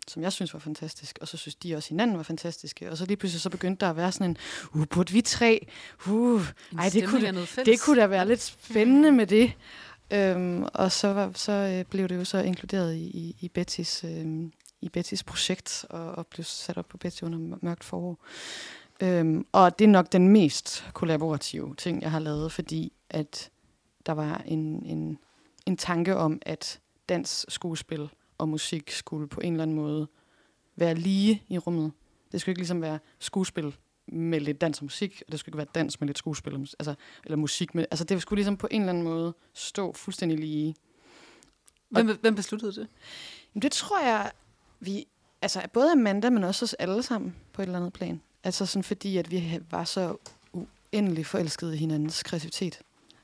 [0.07, 2.91] som jeg synes var fantastisk, og så synes de også hinanden var fantastiske.
[2.91, 4.37] Og så lige pludselig så begyndte der at være sådan en,
[4.73, 5.67] uh, burde vi tre?
[6.07, 6.41] Uh,
[6.79, 9.53] ej, det kunne, det kunne da være lidt spændende med det.
[10.13, 14.03] Øhm, og så, var, så øh, blev det jo så inkluderet i, i, i Bettys
[14.03, 18.25] øh, i Bettys projekt og, og blev sat op på Betty under mørkt forår.
[19.01, 23.49] Øhm, og det er nok den mest kollaborative ting, jeg har lavet, fordi at
[24.05, 25.17] der var en, en,
[25.65, 30.07] en tanke om, at dans, skuespil og musik skulle på en eller anden måde
[30.75, 31.91] være lige i rummet.
[32.31, 33.75] Det skulle ikke ligesom være skuespil
[34.07, 36.95] med lidt dans og musik, og det skulle ikke være dans med lidt skuespil, altså,
[37.25, 40.75] eller musik med, altså det skulle ligesom på en eller anden måde stå fuldstændig lige.
[41.89, 42.87] Hvem, hvem besluttede det?
[43.61, 44.31] Det tror jeg,
[44.79, 45.07] vi,
[45.41, 48.21] altså både Amanda, men også os alle sammen på et eller andet plan.
[48.43, 50.17] Altså sådan fordi, at vi var så
[50.53, 52.81] uendelig forelskede i hinandens kreativitet.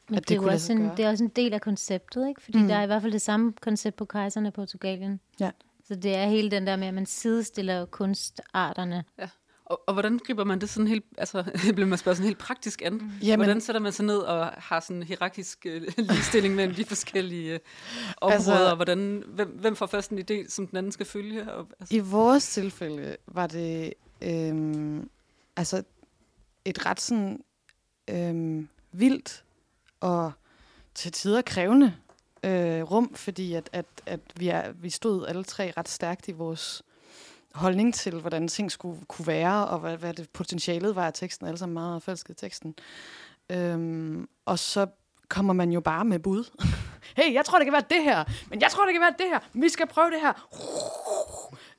[0.10, 2.41] Men at det, det, er også en, det er også en del af konceptet, ikke?
[2.41, 2.67] Fordi mm.
[2.67, 5.20] der er i hvert fald det samme koncept på kejserne i Portugalien.
[5.39, 5.52] Ja.
[5.88, 9.04] Så det er hele den der med, at man sidestiller kunstarterne.
[9.20, 9.30] Ja.
[9.65, 12.38] Og, og hvordan griber man det sådan helt, altså, det bliver man spørge sådan helt
[12.38, 12.93] praktisk an?
[12.93, 13.12] Mm.
[13.24, 15.72] Jamen, hvordan sætter man sig ned og har sådan en hierarkisk uh,
[16.10, 17.60] ligestilling mellem de forskellige uh,
[18.22, 21.52] områder, altså, og hvordan, hvem, hvem får først en idé, som den anden skal følge?
[21.52, 21.96] Og, altså.
[21.96, 25.10] I vores tilfælde var det øhm,
[25.56, 25.84] altså
[26.65, 27.43] et ret sådan
[28.10, 29.43] øhm, vildt
[29.99, 30.31] og
[30.95, 31.93] til tider krævende
[32.43, 36.31] øh, rum, fordi at, at, at vi, er, vi stod alle tre ret stærkt i
[36.31, 36.83] vores
[37.53, 41.47] holdning til, hvordan ting skulle kunne være, og hvad, hvad det potentialet var af teksten,
[41.47, 42.75] alle sammen meget forelsket teksten.
[43.49, 44.88] Øhm, og så
[45.29, 46.43] kommer man jo bare med bud.
[47.17, 49.27] hey, jeg tror, det kan være det her, men jeg tror, det kan være det
[49.27, 50.33] her, vi skal prøve det her.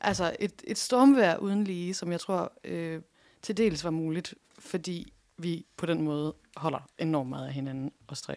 [0.00, 3.00] Altså et, et stormvær uden lige, som jeg tror øh,
[3.42, 8.22] til dels var muligt, fordi vi på den måde holder enormt meget af hinanden, os
[8.22, 8.36] tre.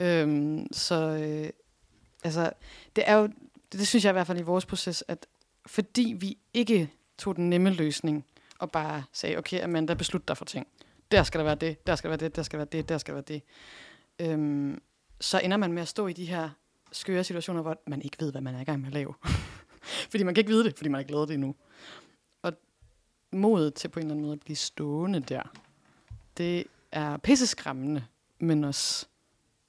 [0.00, 1.50] Øhm, så øh,
[2.24, 2.50] altså,
[2.96, 5.26] det er jo, det, det synes jeg i hvert fald i vores proces, at
[5.66, 8.24] fordi vi ikke tog den nemme løsning,
[8.58, 10.66] og bare sagde, okay Amanda, beslut dig for ting.
[11.10, 12.88] Der skal der være det, der skal der være det, der skal der være det,
[12.88, 13.42] der skal der være det.
[14.18, 14.82] Øhm,
[15.20, 16.50] så ender man med at stå i de her
[16.92, 19.14] skøre situationer, hvor man ikke ved, hvad man er i gang med at lave.
[20.10, 21.54] fordi man kan ikke vide det, fordi man ikke lavet det endnu.
[22.42, 22.52] Og
[23.32, 25.42] modet til på en eller anden måde at blive stående der,
[26.36, 28.04] det er pisseskræmmende,
[28.38, 29.06] men også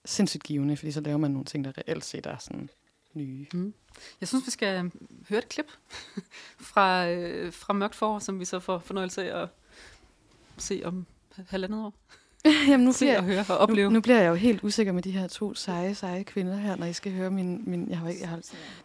[0.06, 2.70] sindssygt givende, fordi så laver man nogle ting, der reelt set er sådan
[3.14, 3.46] nye.
[3.54, 3.74] Mm.
[4.22, 4.92] Jeg synes, vi skal øh,
[5.30, 5.72] høre et klip
[6.70, 9.50] fra, øh, fra Mørkt Forår, som vi så får fornøjelse af at
[10.58, 11.06] se om
[11.48, 11.94] halvandet år.
[12.70, 13.90] Jamen nu bliver, jeg, høre og opleve.
[13.90, 16.76] Nu, nu bliver jeg jo helt usikker med de her to seje, seje kvinder her,
[16.76, 17.64] når I skal høre min...
[17.66, 18.40] min jeg, har, jeg har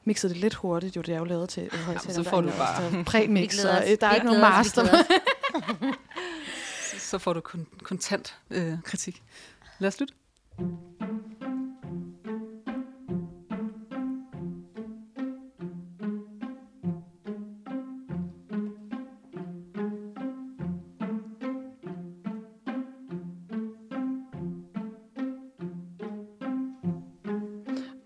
[0.05, 3.05] mixet det lidt hurtigt, jo det er jo lavet til Jamen, så får du bare...
[3.05, 4.83] Præmix, og der er ikke nogen master
[7.13, 9.23] så får du kon- kontant øh, kritik.
[9.79, 10.15] Lad os slutte.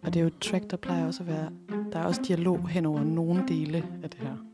[0.04, 1.50] det er jo et track, der plejer også at være...
[1.92, 4.45] Der er også dialog hen over nogle dele af det her.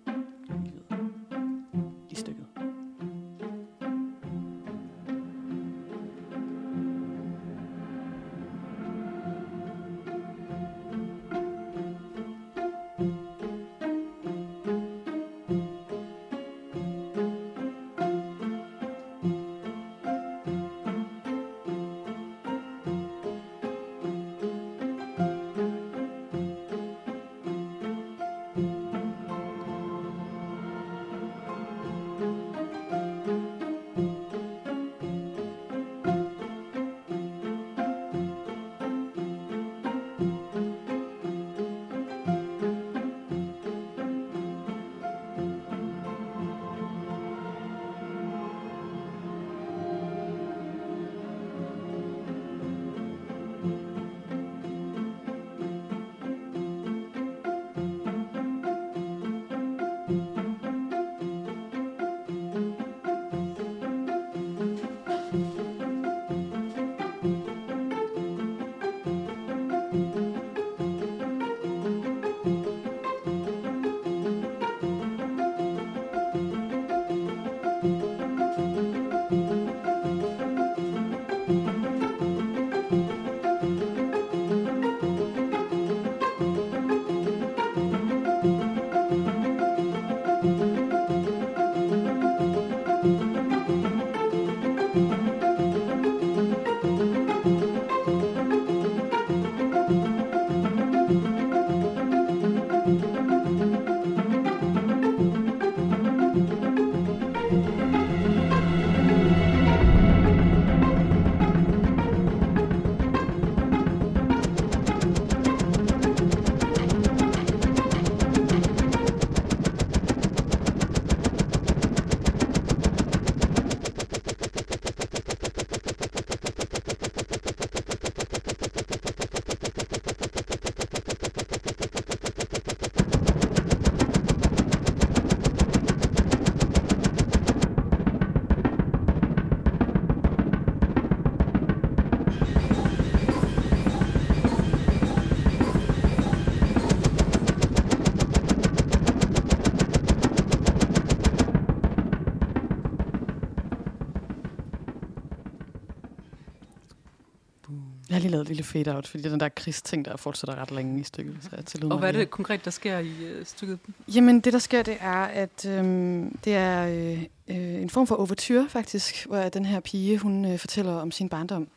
[158.42, 161.36] Lavet et lille fade-out, fordi den der krigsting, der fortsætter ret længe i stykket.
[161.40, 163.78] Så jeg og hvad er det konkret, der sker i øh, stykket?
[164.14, 168.14] Jamen, det der sker, det er, at øhm, det er øh, øh, en form for
[168.14, 171.68] overture, faktisk, hvor den her pige, hun øh, fortæller om sin barndom.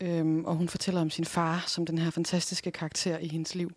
[0.00, 3.72] Øhm, og hun fortæller om sin far, som den her fantastiske karakter i hendes liv.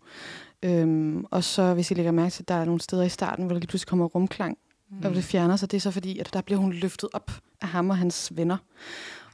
[0.62, 3.44] Øhm, og så, hvis I lægger mærke til, at der er nogle steder i starten,
[3.44, 4.58] hvor der lige pludselig kommer rumklang,
[4.90, 4.96] mm.
[5.04, 7.68] og det fjerner sig, det er så fordi, at der bliver hun løftet op af
[7.68, 8.56] ham og hans venner.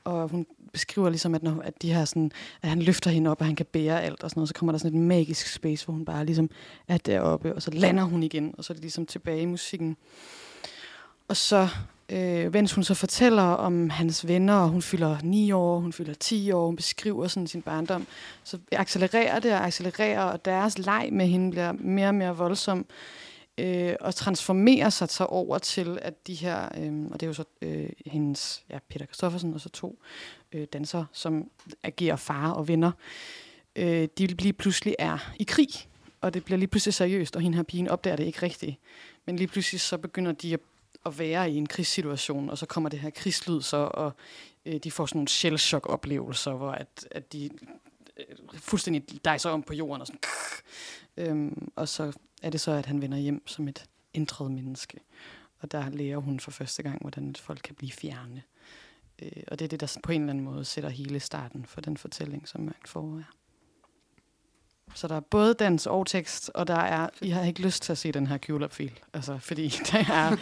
[0.05, 2.33] Og hun beskriver ligesom, at, når, at, de her sådan,
[2.63, 4.73] at han løfter hende op, og han kan bære alt og sådan noget, så kommer
[4.73, 6.51] der sådan et magisk space, hvor hun bare ligesom
[6.89, 9.97] er deroppe, og så lander hun igen, og så er det ligesom tilbage i musikken.
[11.29, 11.69] Og så,
[12.09, 16.15] øh, mens hun så fortæller om hans venner, og hun fylder 9 år, hun fylder
[16.15, 18.07] 10 år, hun beskriver sådan sin barndom,
[18.45, 22.87] så accelererer det og accelererer, og deres leg med hende bliver mere og mere voldsom
[23.59, 27.33] øh, og transformerer sig så over til, at de her, øh, og det er jo
[27.33, 29.99] så øh, hendes, ja, Peter Kristoffersen og så to
[30.53, 31.51] øh, dansere, som
[31.83, 32.93] agerer far og venner,
[33.77, 35.69] øh, de lige pludselig er i krig,
[36.21, 38.77] og det bliver lige pludselig seriøst, og hende her pigen opdager det ikke rigtigt.
[39.27, 40.61] Men lige pludselig så begynder de at,
[41.07, 44.13] at være i en krigssituation, og så kommer det her krigslyd så, og
[44.67, 47.51] øh, de får sådan nogle shell-shock-oplevelser, hvor at, at de
[48.17, 50.21] øh, fuldstændig dejser om på jorden, og sådan,
[51.17, 55.01] øhm, og så er det så, at han vender hjem som et ændret menneske.
[55.61, 58.43] Og der lærer hun for første gang, hvordan et folk kan blive fjerne.
[59.23, 61.81] Øh, og det er det, der på en eller anden måde sætter hele starten for
[61.81, 63.33] den fortælling, som Mørkt Forår er.
[64.95, 67.93] Så der er både dans og tekst, og der er, I har ikke lyst til
[67.93, 69.01] at se den her QLab-fil.
[69.13, 70.37] Altså, fordi der er,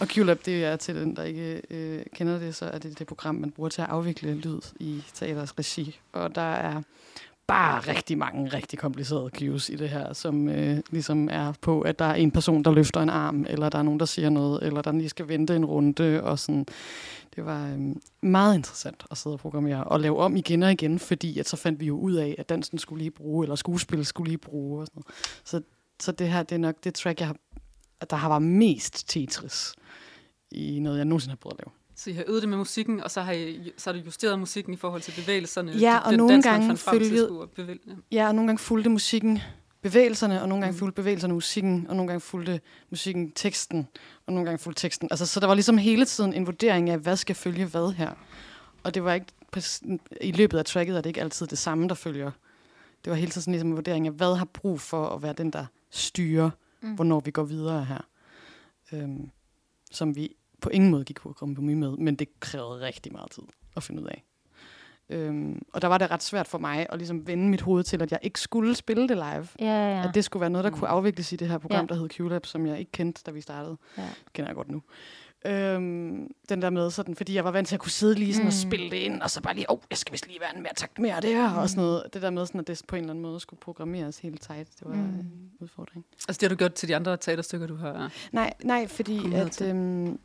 [0.00, 3.06] og QLab, det er til den, der ikke øh, kender det, så er det det
[3.06, 6.00] program, man bruger til at afvikle lyd i teaters regi.
[6.12, 6.82] Og der er
[7.48, 11.98] bare rigtig mange rigtig komplicerede cues i det her, som øh, ligesom er på, at
[11.98, 14.62] der er en person, der løfter en arm, eller der er nogen, der siger noget,
[14.62, 16.66] eller der lige skal vente en runde, og sådan.
[17.36, 17.78] Det var øh,
[18.22, 21.56] meget interessant at sidde og programmere, og lave om igen og igen, fordi at så
[21.56, 24.80] fandt vi jo ud af, at dansen skulle lige bruge, eller skuespil skulle lige bruge,
[24.80, 25.40] og sådan noget.
[25.44, 25.60] Så,
[26.00, 27.36] så det her, det er nok det track, jeg har,
[28.10, 29.74] der har været mest Tetris
[30.50, 31.77] i noget, jeg nogensinde har prøvet at lave.
[31.98, 34.38] Så I har øvet det med musikken, og så har, I, så har du justeret
[34.38, 35.72] musikken i forhold til bevægelserne?
[35.72, 37.48] Ja, og den nogle gange følgede,
[38.12, 39.38] ja, og nogle gange fulgte musikken
[39.82, 40.78] bevægelserne, og nogle gange mm.
[40.78, 43.88] fulgte bevægelserne musikken, og nogle gange fulgte musikken teksten,
[44.26, 45.08] og nogle gange fulgte teksten.
[45.10, 48.10] Altså, så der var ligesom hele tiden en vurdering af, hvad skal følge hvad her.
[48.82, 49.26] Og det var ikke
[50.20, 52.30] i løbet af tracket, er det ikke altid det samme, der følger.
[53.04, 55.32] Det var hele tiden sådan ligesom en vurdering af, hvad har brug for at være
[55.32, 56.50] den, der styrer,
[56.82, 56.94] mm.
[56.94, 58.00] hvornår vi går videre her.
[58.92, 59.30] Øhm,
[59.90, 63.42] som vi på ingen måde gik på kompromis med, men det krævede rigtig meget tid
[63.76, 64.24] at finde ud af.
[65.10, 68.02] Øhm, og der var det ret svært for mig at ligesom vende mit hoved til,
[68.02, 69.48] at jeg ikke skulle spille det live.
[69.58, 70.08] Ja, ja.
[70.08, 71.94] At det skulle være noget, der kunne afvikles i det her program, ja.
[71.94, 73.76] der hed QLab, som jeg ikke kendte, da vi startede.
[73.98, 74.02] Ja.
[74.02, 74.82] Det kender jeg godt nu.
[75.46, 78.44] Øhm, den der med sådan, fordi jeg var vant til at kunne sidde lige sådan
[78.44, 78.46] mm.
[78.46, 80.56] og spille det ind, og så bare lige, åh, oh, jeg skal vist lige være
[80.56, 81.58] en mere takt mere der, mm.
[81.58, 82.02] og sådan noget.
[82.14, 84.68] Det der med sådan, at det på en eller anden måde skulle programmeres helt tight,
[84.78, 85.00] det var mm.
[85.00, 86.04] en udfordring.
[86.28, 89.62] Altså det har du gjort til de andre teaterstykker, du har Nej, nej fordi at,
[89.62, 90.18] øhm,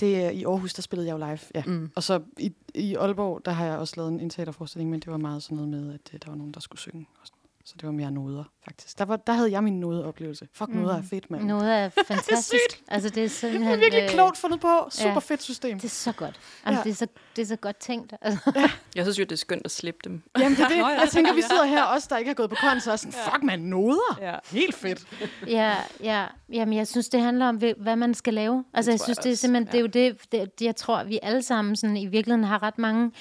[0.00, 1.62] det er i Aarhus, der spillede jeg jo live, ja.
[1.66, 1.90] Mm.
[1.96, 5.16] Og så i, i Aalborg, der har jeg også lavet en, teaterforestilling, men det var
[5.16, 7.06] meget sådan noget med, at øh, der var nogen, der skulle synge.
[7.20, 7.33] Og sådan.
[7.66, 8.98] Så det var mere noder, faktisk.
[8.98, 10.48] Der, var, der havde jeg min nodeoplevelse.
[10.52, 10.76] Fuck, mm.
[10.76, 11.44] noder er fedt, mand.
[11.44, 12.52] Noder er fantastisk.
[12.70, 13.70] det er altså, det er simpelthen...
[13.70, 14.88] Det er virkelig øh, klogt fundet på.
[14.90, 15.18] Super ja.
[15.18, 15.80] fedt system.
[15.80, 16.40] Det er så godt.
[16.64, 16.84] Altså, ja.
[16.84, 18.14] det, er så, det er så godt tænkt.
[18.20, 18.52] Altså.
[18.54, 18.70] Ja.
[18.94, 20.22] Jeg synes jo, det er skønt at slippe dem.
[20.38, 20.76] Jamen, det er det.
[21.02, 23.42] Jeg tænker, vi sidder her også, der ikke har gået på kons, og sådan, fuck,
[23.42, 24.18] man, noder.
[24.20, 24.34] Ja.
[24.50, 25.06] Helt fedt.
[25.46, 26.26] Ja, ja.
[26.52, 28.64] Jamen, jeg synes, det handler om, hvad man skal lave.
[28.74, 29.72] Altså, jeg synes, jeg det er simpelthen, ja.
[29.72, 32.78] det er jo det, det, jeg tror, vi alle sammen sådan, i virkeligheden har ret
[32.78, 33.12] mange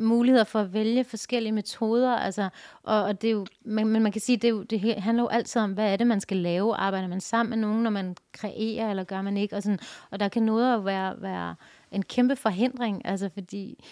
[0.00, 2.48] muligheder for at vælge forskellige metoder, altså,
[2.82, 5.22] og, og det er jo, men, men man kan sige, det, er jo, det handler
[5.22, 6.74] jo altid om, hvad er det, man skal lave?
[6.74, 9.56] Arbejder man sammen med nogen, når man kreerer, eller gør man ikke?
[9.56, 9.78] Og, sådan,
[10.10, 11.54] og der kan noget være, være
[11.92, 13.84] en kæmpe forhindring, altså fordi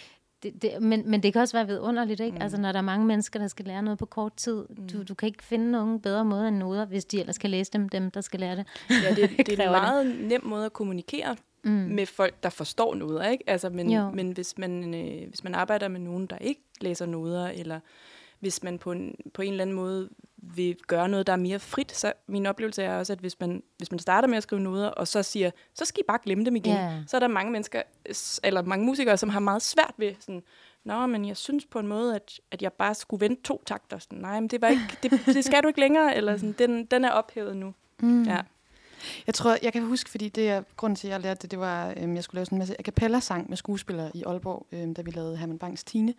[0.42, 2.36] det, det, men, men det kan også være vidunderligt, ikke?
[2.36, 2.42] Mm.
[2.42, 4.64] Altså, når der er mange mennesker, der skal lære noget på kort tid.
[4.68, 4.88] Mm.
[4.88, 7.72] Du, du kan ikke finde nogen bedre måde end noder, hvis de ellers kan læse
[7.72, 8.66] dem, dem der skal lære det.
[8.90, 10.28] Ja, det, det er en meget det.
[10.28, 11.70] nem måde at kommunikere mm.
[11.70, 13.44] med folk, der forstår noder, ikke?
[13.46, 17.48] Altså, men, men hvis, man, øh, hvis man arbejder med nogen, der ikke læser noder,
[17.48, 17.80] eller
[18.40, 21.58] hvis man på en, på en eller anden måde vil gøre noget, der er mere
[21.58, 24.60] frit, så min oplevelse er også, at hvis man, hvis man starter med at skrive
[24.60, 27.02] noder, og så siger, så skal I bare glemme dem igen, yeah.
[27.06, 27.82] så er der mange mennesker,
[28.44, 30.42] eller mange musikere, som har meget svært ved sådan,
[30.84, 33.98] Nå, men jeg synes på en måde, at, at jeg bare skulle vente to takter.
[33.98, 36.84] Sådan, Nej, men det, var ikke, det, det skal du ikke længere, eller sådan, den,
[36.84, 37.74] den er ophævet nu.
[38.00, 38.22] Mm.
[38.22, 38.38] Ja.
[39.26, 41.58] Jeg tror, jeg kan huske, fordi det er grunden til, at jeg lærte det, det
[41.58, 44.94] var, øhm, jeg skulle lave sådan en masse a cappella-sang med skuespillere i Aalborg, øhm,
[44.94, 46.14] da vi lavede Herman Bangs Tine.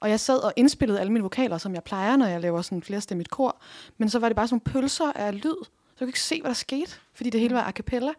[0.00, 2.82] Og jeg sad og indspillede alle mine vokaler, som jeg plejer, når jeg laver sådan
[2.82, 3.56] flerstemmigt kor.
[3.98, 6.48] Men så var det bare sådan pølser af lyd, Så jeg kunne ikke se, hvad
[6.48, 8.10] der skete, fordi det hele var a cappella.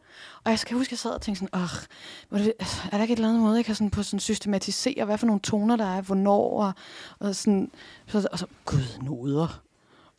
[0.43, 3.01] Og jeg skal huske, at jeg sad og tænkte sådan, åh, det, altså, er der
[3.01, 5.75] ikke et eller andet måde, jeg kan sådan på sådan systematisere, hvad for nogle toner
[5.75, 6.73] der er, hvornår, og,
[7.19, 7.71] og sådan,
[8.07, 9.64] så, og så, gud, noder.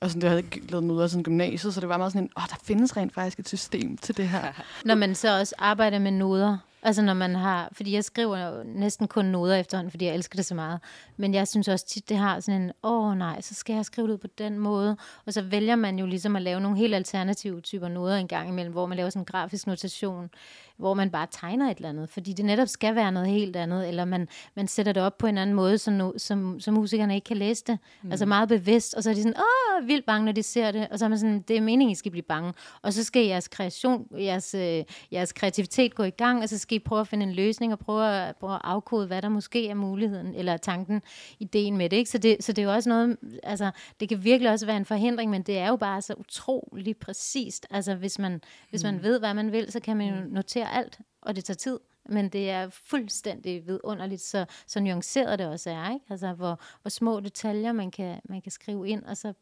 [0.00, 2.30] Og sådan, det havde ikke lavet noder siden gymnasiet, så det var meget sådan en,
[2.36, 4.52] åh, der findes rent faktisk et system til det her.
[4.84, 8.62] Når man så også arbejder med noder, Altså når man har, fordi jeg skriver jo
[8.64, 10.80] næsten kun noder efterhånden, fordi jeg elsker det så meget.
[11.16, 13.84] Men jeg synes også tit, det har sådan en, åh oh, nej, så skal jeg
[13.84, 14.96] skrive det på den måde.
[15.26, 18.48] Og så vælger man jo ligesom at lave nogle helt alternative typer noder en gang
[18.48, 20.30] imellem, hvor man laver sådan en grafisk notation,
[20.76, 23.88] hvor man bare tegner et eller andet, fordi det netop skal være noget helt andet,
[23.88, 27.14] eller man, man sætter det op på en anden måde, så, no, som, så musikerne
[27.14, 27.78] ikke kan læse det.
[28.02, 28.10] Mm.
[28.10, 30.88] Altså meget bevidst, og så er de sådan, åh, vildt bange, når de ser det,
[30.90, 32.52] og så er man sådan, det er meningen, I skal blive bange.
[32.82, 36.75] Og så skal jeres kreation, jeres, øh, jeres kreativitet gå i gang, og så skal
[36.76, 39.68] I prøve at finde en løsning, og prøve at, prøve at afkode, hvad der måske
[39.68, 41.02] er muligheden, eller tanken,
[41.38, 41.96] ideen med det.
[41.96, 42.10] Ikke?
[42.10, 44.84] Så, det så det er jo også noget, altså, det kan virkelig også være en
[44.84, 47.66] forhindring, men det er jo bare så utrolig præcist.
[47.70, 49.02] Altså, hvis man, hvis man mm.
[49.02, 50.30] ved, hvad man vil, så kan man jo mm.
[50.30, 51.78] notere alt, og det tager tid.
[52.08, 55.90] Men det er fuldstændig vidunderligt, så, så nuanceret det også er.
[55.90, 56.04] Ikke?
[56.10, 59.32] Altså, hvor, hvor små detaljer man kan, man kan skrive ind, og så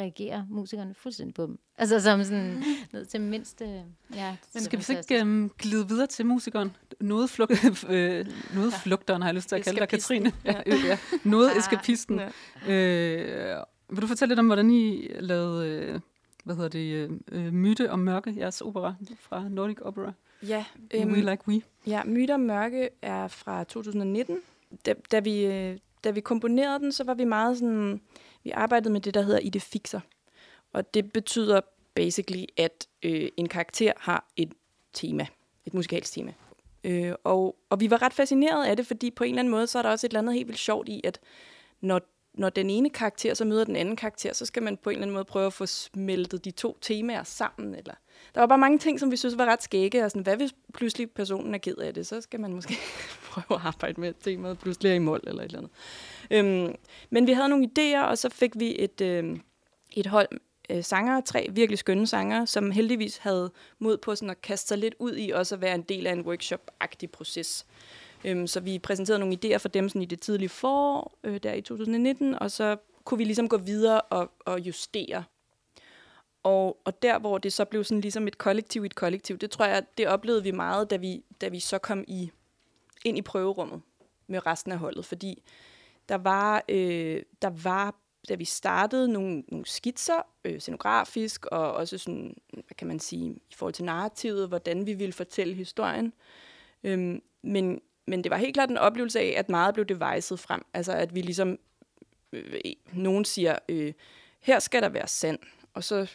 [0.00, 1.58] reagerer musikerne fuldstændig på dem.
[1.78, 3.84] Altså som sådan ned til mindste...
[4.14, 6.76] Ja, Men skal vi så ikke um, glide videre til musikeren?
[7.00, 7.48] Noget, flug,
[7.88, 10.32] øh, noget flugteren har jeg lyst til at kalde dig, Katrine.
[10.44, 10.98] Ja, øh, ja.
[11.24, 12.20] Noget ah, eskapisten.
[12.66, 12.72] Ja.
[12.72, 15.68] Øh, vil du fortælle lidt om, hvordan I lavede...
[15.68, 16.00] Øh,
[16.44, 20.12] hvad hedder det, øh, Myte om Mørke, jeres opera fra Nordic Opera.
[20.48, 20.64] Ja.
[20.94, 21.62] Øhm, we Like We.
[21.86, 24.38] Ja, Myte om Mørke er fra 2019.
[24.86, 28.00] Da, da, vi, øh, da vi komponerede den, så var vi meget sådan...
[28.44, 30.00] Vi arbejdede med det, der hedder idefixer.
[30.72, 31.60] Og det betyder
[31.94, 34.52] basically, at øh, en karakter har et
[34.92, 35.26] tema,
[35.64, 36.32] et musikalsk tema.
[36.84, 39.66] Øh, og, og vi var ret fascineret af det, fordi på en eller anden måde,
[39.66, 41.20] så er der også et eller andet helt vildt sjovt i, at
[41.80, 42.00] når
[42.34, 45.02] når den ene karakter så møder den anden karakter, så skal man på en eller
[45.02, 47.74] anden måde prøve at få smeltet de to temaer sammen.
[47.74, 47.94] Eller
[48.34, 50.04] der var bare mange ting, som vi synes var ret skægge.
[50.04, 52.06] Og sådan, hvad hvis pludselig personen er ked af det?
[52.06, 52.74] Så skal man måske
[53.30, 55.72] prøve at arbejde med temaet pludselig er i mål eller et eller andet.
[56.30, 56.74] Øhm,
[57.10, 59.36] men vi havde nogle idéer, og så fik vi et, øh,
[59.96, 60.28] et hold
[60.70, 64.78] øh, sangere, tre virkelig skønne sangere, som heldigvis havde mod på sådan at kaste sig
[64.78, 67.66] lidt ud i også at være en del af en workshop-agtig proces.
[68.24, 71.52] Øhm, så vi præsenterede nogle idéer for dem sådan i det tidlige forår, øh, der
[71.52, 75.24] i 2019, og så kunne vi ligesom gå videre og, og justere.
[76.42, 79.50] Og, og der, hvor det så blev sådan ligesom et kollektiv i et kollektiv, det
[79.50, 82.30] tror jeg, det oplevede vi meget, da vi, da vi så kom i,
[83.04, 83.82] ind i prøverummet
[84.26, 85.42] med resten af holdet, fordi
[86.08, 87.94] der var, øh, der var
[88.28, 93.30] da vi startede, nogle, nogle skitser, øh, scenografisk, og også sådan, hvad kan man sige,
[93.30, 96.12] i forhold til narrativet, hvordan vi ville fortælle historien.
[96.84, 100.62] Øhm, men men det var helt klart en oplevelse af, at meget blev devicet frem.
[100.74, 101.58] Altså at vi ligesom,
[102.32, 102.60] øh,
[102.92, 103.92] nogen siger, øh,
[104.40, 105.38] her skal der være sand,
[105.74, 106.10] og så,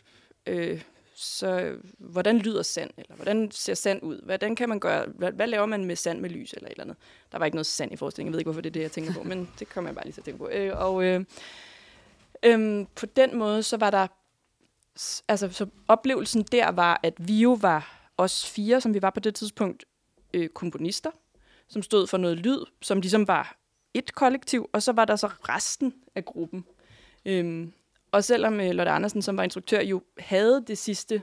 [0.45, 0.82] øh,
[1.21, 4.21] så hvordan lyder sand, eller hvordan ser sand ud?
[4.25, 6.84] Hvordan kan man gøre, hvad, hvad laver man med sand med lys, eller et eller
[6.84, 6.97] andet?
[7.32, 8.91] Der var ikke noget sand i forestillingen, jeg ved ikke, hvorfor det er det, jeg
[8.91, 10.49] tænker på, men det kommer jeg bare lige til at tænke på.
[10.49, 11.25] Øh, og øh,
[12.43, 14.08] øh, på den måde, så var der,
[15.27, 19.19] altså så oplevelsen der var, at vi jo var os fire, som vi var på
[19.19, 19.86] det tidspunkt,
[20.34, 21.12] øh, komponister,
[21.67, 23.58] som stod for noget lyd, som ligesom var
[23.93, 26.65] et kollektiv, og så var der så resten af gruppen.
[27.25, 27.73] Øhm,
[28.12, 31.22] og selvom øh, Lotte Andersen, som var instruktør, jo havde det sidste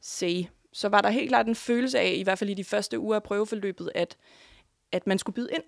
[0.00, 2.98] say, så var der helt klart en følelse af, i hvert fald i de første
[2.98, 4.16] uger af prøveforløbet, at,
[4.92, 5.62] at man skulle byde ind.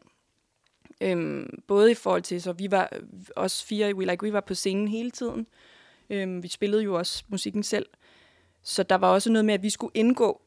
[1.00, 2.92] Øhm, både i forhold til, så vi var,
[3.36, 5.46] os fire i We Like We var på scenen hele tiden.
[6.10, 7.86] Øhm, vi spillede jo også musikken selv.
[8.62, 10.42] Så der var også noget med, at vi skulle indgå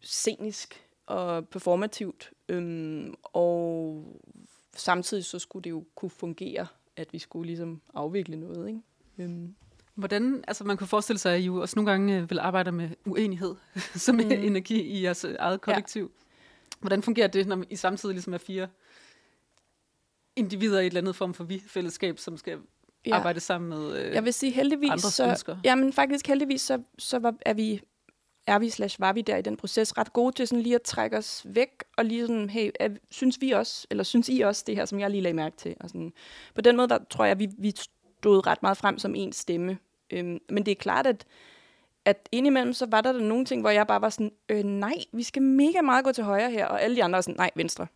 [0.00, 2.30] scenisk og performativt.
[2.48, 4.04] Øhm, og
[4.76, 6.66] samtidig så skulle det jo kunne fungere,
[6.96, 8.68] at vi skulle ligesom afvikle noget.
[8.68, 8.80] Ikke?
[9.18, 9.54] Øhm.
[9.94, 12.72] Hvordan, altså man kunne forestille sig, at I jo også nogle gange øh, vil arbejde
[12.72, 13.54] med uenighed
[14.06, 14.20] som mm.
[14.30, 16.02] energi i jeres eget kollektiv.
[16.02, 16.24] Ja.
[16.80, 18.68] Hvordan fungerer det, når I samtidig ligesom er fire
[20.36, 22.58] individer i et eller andet form for vi-fællesskab, som skal
[23.06, 23.16] ja.
[23.16, 27.18] arbejde sammen med øh, Jeg vil sige heldigvis, så, ja, men faktisk heldigvis, så, så
[27.18, 27.82] var, er vi
[28.48, 30.82] er vi slash var vi der i den proces ret gode til sådan lige at
[30.82, 34.64] trække os væk, og lige sådan, hey, er, synes vi også, eller synes I også
[34.66, 35.76] det her, som jeg lige lagde mærke til?
[35.80, 36.12] Og sådan.
[36.54, 37.74] På den måde, der tror jeg, vi, vi
[38.20, 39.78] stod ret meget frem som en stemme.
[40.10, 41.26] Øhm, men det er klart, at,
[42.04, 44.94] at indimellem, så var der, der nogle ting, hvor jeg bare var sådan, øh, nej,
[45.12, 47.50] vi skal mega meget gå til højre her, og alle de andre er sådan, nej,
[47.54, 47.86] venstre.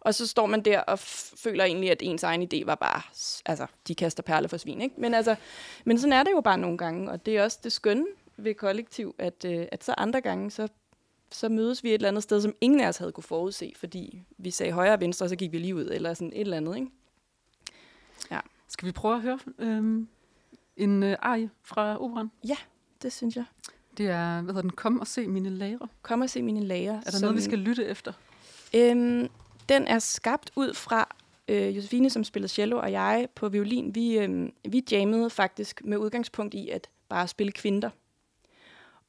[0.00, 3.02] Og så står man der og føler egentlig, at ens egen idé var bare,
[3.46, 4.94] altså, de kaster perle for svin, ikke?
[4.98, 5.36] Men, altså,
[5.84, 8.06] men sådan er det jo bare nogle gange, og det er også det skønne
[8.36, 10.68] ved kollektiv, at, øh, at så andre gange, så,
[11.30, 14.22] så mødes vi et eller andet sted, som ingen af os havde kunne forudse, fordi
[14.38, 16.56] vi sagde højre og venstre, og så gik vi lige ud, eller sådan et eller
[16.56, 16.90] andet, ikke?
[18.70, 20.06] Skal vi prøve at høre øh,
[20.76, 22.30] en øh, arie fra operan?
[22.48, 22.56] Ja,
[23.02, 23.44] det synes jeg.
[23.96, 25.86] Det er, hvad hedder den, Kom og se mine lager.
[26.02, 26.94] Kom og se mine lager.
[26.96, 28.12] Er der som, noget, vi skal lytte efter?
[28.74, 29.28] Øhm,
[29.68, 31.16] den er skabt ud fra
[31.48, 33.94] øh, Josefine, som spillede cello, og jeg på violin.
[33.94, 37.90] Vi, øh, vi jammede faktisk med udgangspunkt i at bare spille kvinder.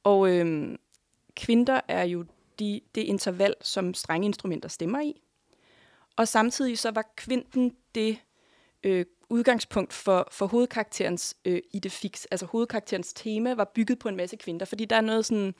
[0.04, 0.78] Og øh,
[1.36, 2.24] kvinder er jo
[2.58, 5.20] de, det interval, som strenge instrumenter stemmer i.
[6.16, 8.18] Og samtidig så var kvinden det
[8.82, 12.24] øh, udgangspunkt for, for hovedkarakterens øh, idefix.
[12.30, 15.54] Altså hovedkarakterens tema var bygget på en masse kvinder, fordi der er noget, sådan,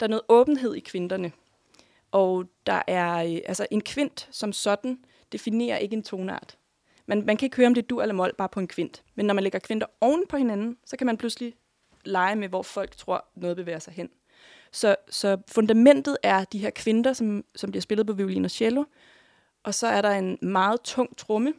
[0.00, 1.32] der er noget åbenhed i kvinderne.
[2.12, 4.98] Og der er, øh, altså en kvint som sådan,
[5.32, 6.58] definerer ikke en tonart.
[7.06, 9.02] Man, man kan ikke høre, om det er du eller mol bare på en kvint.
[9.14, 11.54] Men når man lægger kvinter oven på hinanden, så kan man pludselig
[12.04, 14.10] lege med, hvor folk tror, noget bevæger sig hen.
[14.72, 18.84] Så, så fundamentet er de her kvinter, som, som bliver spillet på violin og cello.
[19.62, 21.52] Og så er der en meget tung tromme.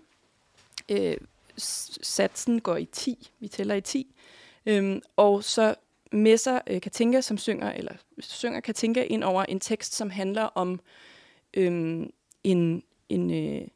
[0.92, 1.18] Øh,
[1.58, 3.32] satsen går i 10.
[3.40, 4.16] Vi tæller i 10.
[4.66, 5.76] Øhm, og så
[6.12, 10.80] messer øh, Katinka, som synger, eller synger Katinka ind over en tekst, som handler om
[11.54, 12.10] øhm,
[12.44, 13.68] en, en øh,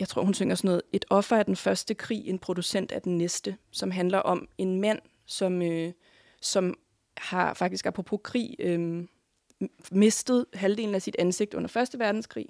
[0.00, 3.02] jeg tror hun synger sådan noget, et offer af den første krig, en producent af
[3.02, 5.92] den næste, som handler om en mand, som, øh,
[6.40, 6.78] som
[7.16, 9.04] har faktisk apropos krig, øh,
[9.92, 12.46] mistet halvdelen af sit ansigt under Første Verdenskrig,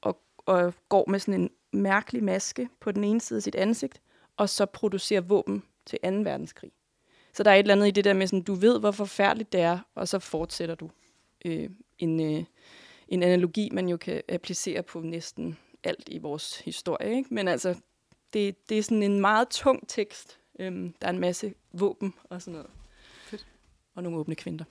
[0.00, 4.00] og, og går med sådan en mærkelig maske på den ene side af sit ansigt,
[4.36, 6.08] og så producerer våben til 2.
[6.08, 6.72] verdenskrig.
[7.32, 9.52] Så der er et eller andet i det der med, sådan, du ved, hvor forfærdeligt
[9.52, 10.90] det er, og så fortsætter du
[11.44, 12.44] øh, en, øh,
[13.08, 17.16] en analogi, man jo kan applicere på næsten alt i vores historie.
[17.16, 17.34] Ikke?
[17.34, 17.74] Men altså,
[18.32, 20.38] det, det er sådan en meget tung tekst.
[20.58, 22.70] Øhm, der er en masse våben og sådan noget.
[23.24, 23.46] Fedt.
[23.94, 24.64] Og nogle åbne kvinder.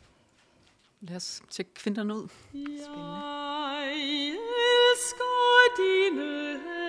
[1.01, 2.28] Lad os tjekke kvinderne ud.
[2.49, 2.84] Spændende.
[3.74, 3.91] Jeg
[4.93, 5.24] elsker
[5.78, 6.83] dine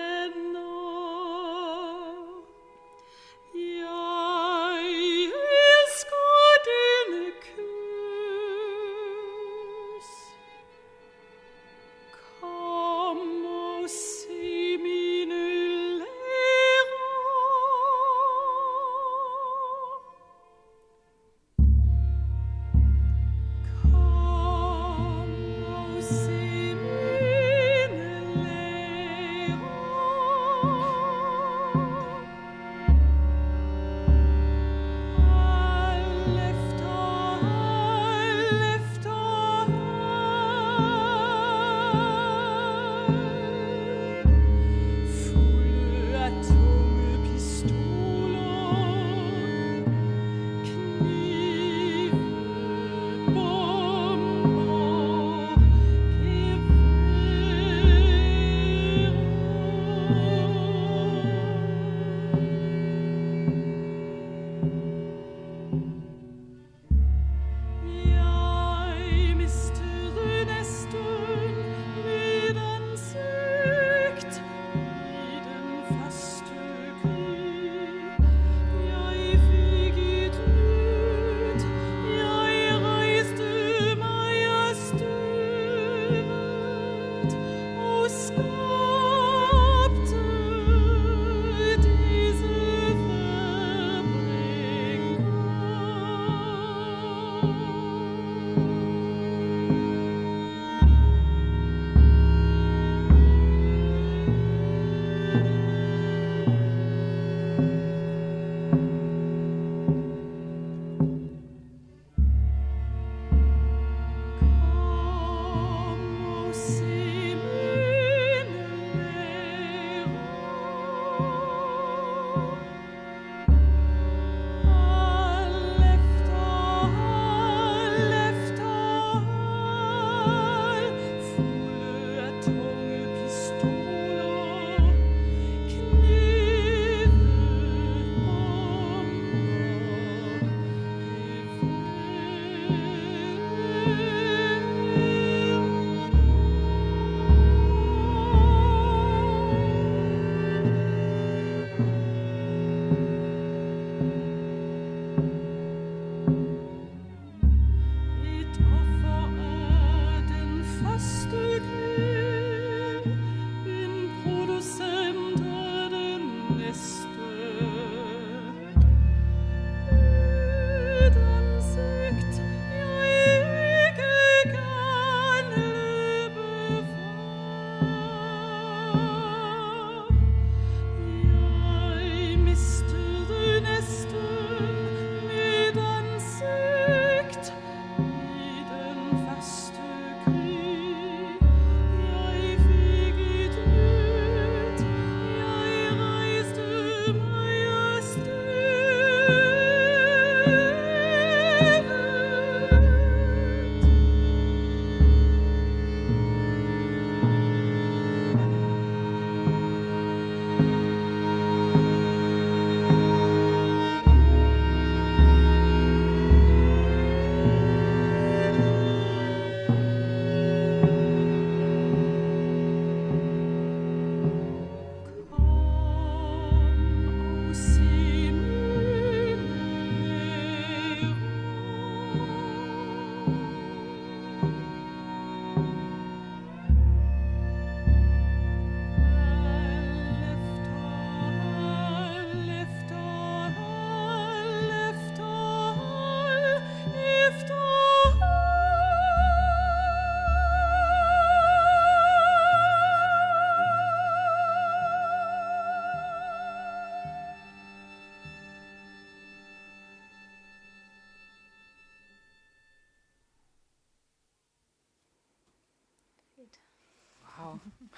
[267.55, 267.89] Wow.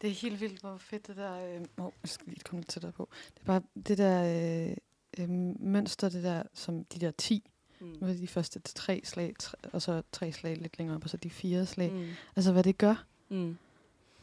[0.00, 1.54] Det er helt vildt, hvor fedt det der...
[1.54, 3.08] Øh, oh, jeg skal lige komme lidt tættere på.
[3.34, 4.76] Det er bare det der øh,
[5.18, 5.30] øh,
[5.60, 7.96] mønster, det der, som de der 10, mm.
[8.00, 11.16] med de første tre slag, tre, og så tre slag lidt længere op, og så
[11.16, 11.92] de fire slag.
[11.92, 12.08] Mm.
[12.36, 13.04] Altså, hvad det gør.
[13.28, 13.56] Mm.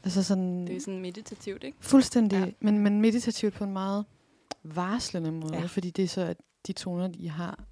[0.04, 0.68] Altså sådan...
[0.68, 1.78] Det er sådan meditativt, ikke?
[1.82, 2.52] Fuldstændig, ja.
[2.60, 4.06] men, men meditativt på en meget
[4.64, 5.66] varslende måde, ja.
[5.66, 7.64] fordi det er så, at de toner, de har,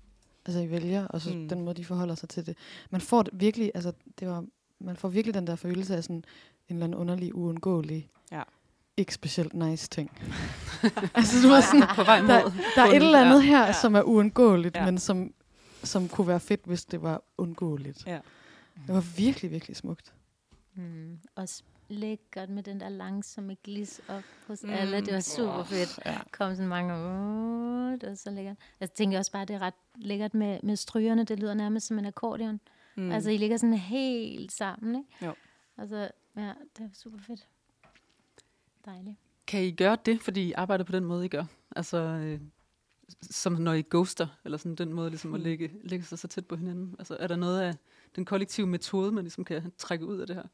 [0.46, 1.50] altså I vælger, og så mm.
[1.50, 2.58] den måde, de forholder sig til det.
[2.90, 4.46] Man får det virkelig, altså det var,
[4.80, 6.24] man får virkelig den der følelse af sådan en
[6.70, 8.44] eller anden underlig, uundgåelig, ja.
[8.98, 10.12] ikke specielt nice ting.
[11.16, 13.74] altså du var sådan, på vej mod der, der er et eller andet her, ja.
[13.74, 14.86] som er uundgåeligt, ja.
[14.86, 15.34] men som,
[15.84, 18.08] som kunne være fedt, hvis det var undgåeligt.
[18.08, 18.20] Ja.
[18.88, 20.14] Det var virkelig, virkelig smukt.
[20.76, 21.20] Mm.
[21.36, 24.70] Også lækkert med den der langsomme glis op hos mm.
[24.70, 25.02] alle.
[25.02, 26.00] Det var super oh, fedt.
[26.06, 26.18] Ja.
[26.32, 28.58] Kom sådan mange, uh, det var så lækkert.
[28.80, 31.24] Jeg tænker også bare, at det er ret lækkert med, med strygerne.
[31.24, 32.54] Det lyder nærmest som en akkordeon.
[32.54, 32.60] Mm.
[32.98, 35.26] Altså, I ligger sådan helt sammen, ikke?
[35.26, 35.34] Jo.
[35.78, 37.48] Altså, ja, det er super fedt.
[38.86, 39.16] Dejligt.
[39.48, 41.46] Kan I gøre det, fordi I arbejder på den måde, I gør?
[41.76, 42.40] Altså, øh,
[43.22, 45.44] som når I ghoster, eller sådan den måde ligesom at mm.
[45.44, 46.96] lægge, lægge sig så tæt på hinanden.
[47.00, 47.76] Altså, er der noget af
[48.16, 50.48] den kollektive metode, man ligesom kan trække ud af det her?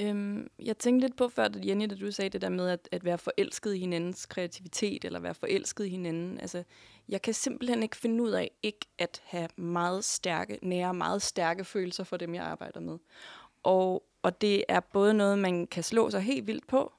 [0.00, 2.88] Øhm, jeg tænkte lidt på før, at Jenny, da du sagde det der med at,
[2.92, 6.40] at være forelsket i hinandens kreativitet, eller være forelsket i hinanden.
[6.40, 6.64] Altså,
[7.08, 11.64] jeg kan simpelthen ikke finde ud af ikke at have meget stærke, nære, meget stærke
[11.64, 12.98] følelser for dem, jeg arbejder med.
[13.62, 16.92] Og, og det er både noget, man kan slå sig helt vildt på,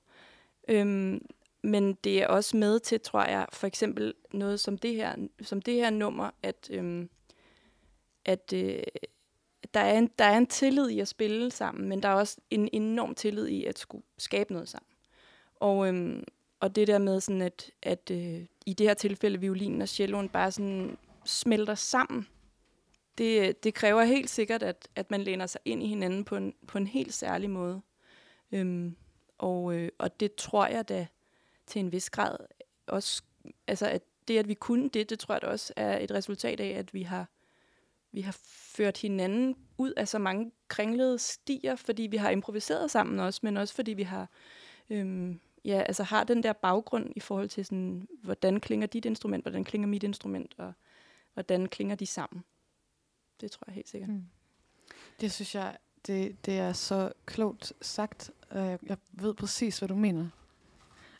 [0.67, 1.25] øhm,
[1.63, 5.61] men det er også med til, tror jeg, for eksempel noget som det her, som
[5.61, 7.09] det her nummer, at, øhm,
[8.25, 8.83] at øh,
[9.73, 12.37] der er, en, der er en tillid i at spille sammen, men der er også
[12.49, 14.89] en enorm tillid i at skulle skabe noget sammen.
[15.55, 16.23] Og, øhm,
[16.59, 20.29] og det der med sådan, at, at øh, i det her tilfælde violinen og celloen
[20.29, 22.27] bare sådan smelter sammen,
[23.17, 26.53] det, det kræver helt sikkert, at, at man læner sig ind i hinanden på en,
[26.67, 27.81] på en helt særlig måde.
[28.51, 28.95] Øhm,
[29.37, 31.07] og, øh, og det tror jeg da
[31.65, 32.37] til en vis grad
[32.87, 33.23] også,
[33.67, 36.59] altså at det, at vi kunne det, det tror jeg da også er et resultat
[36.59, 37.27] af, at vi har
[38.11, 43.19] vi har ført hinanden ud af så mange kringlede stier, fordi vi har improviseret sammen
[43.19, 44.29] også, men også fordi vi har,
[44.89, 49.43] øhm, ja, altså har den der baggrund i forhold til, sådan, hvordan klinger dit instrument,
[49.43, 50.73] hvordan klinger mit instrument, og
[51.33, 52.43] hvordan klinger de sammen.
[53.41, 54.09] Det tror jeg helt sikkert.
[54.09, 54.25] Mm.
[55.21, 58.31] Det synes jeg, det, det er så klogt sagt.
[58.53, 60.29] Jeg ved præcis, hvad du mener.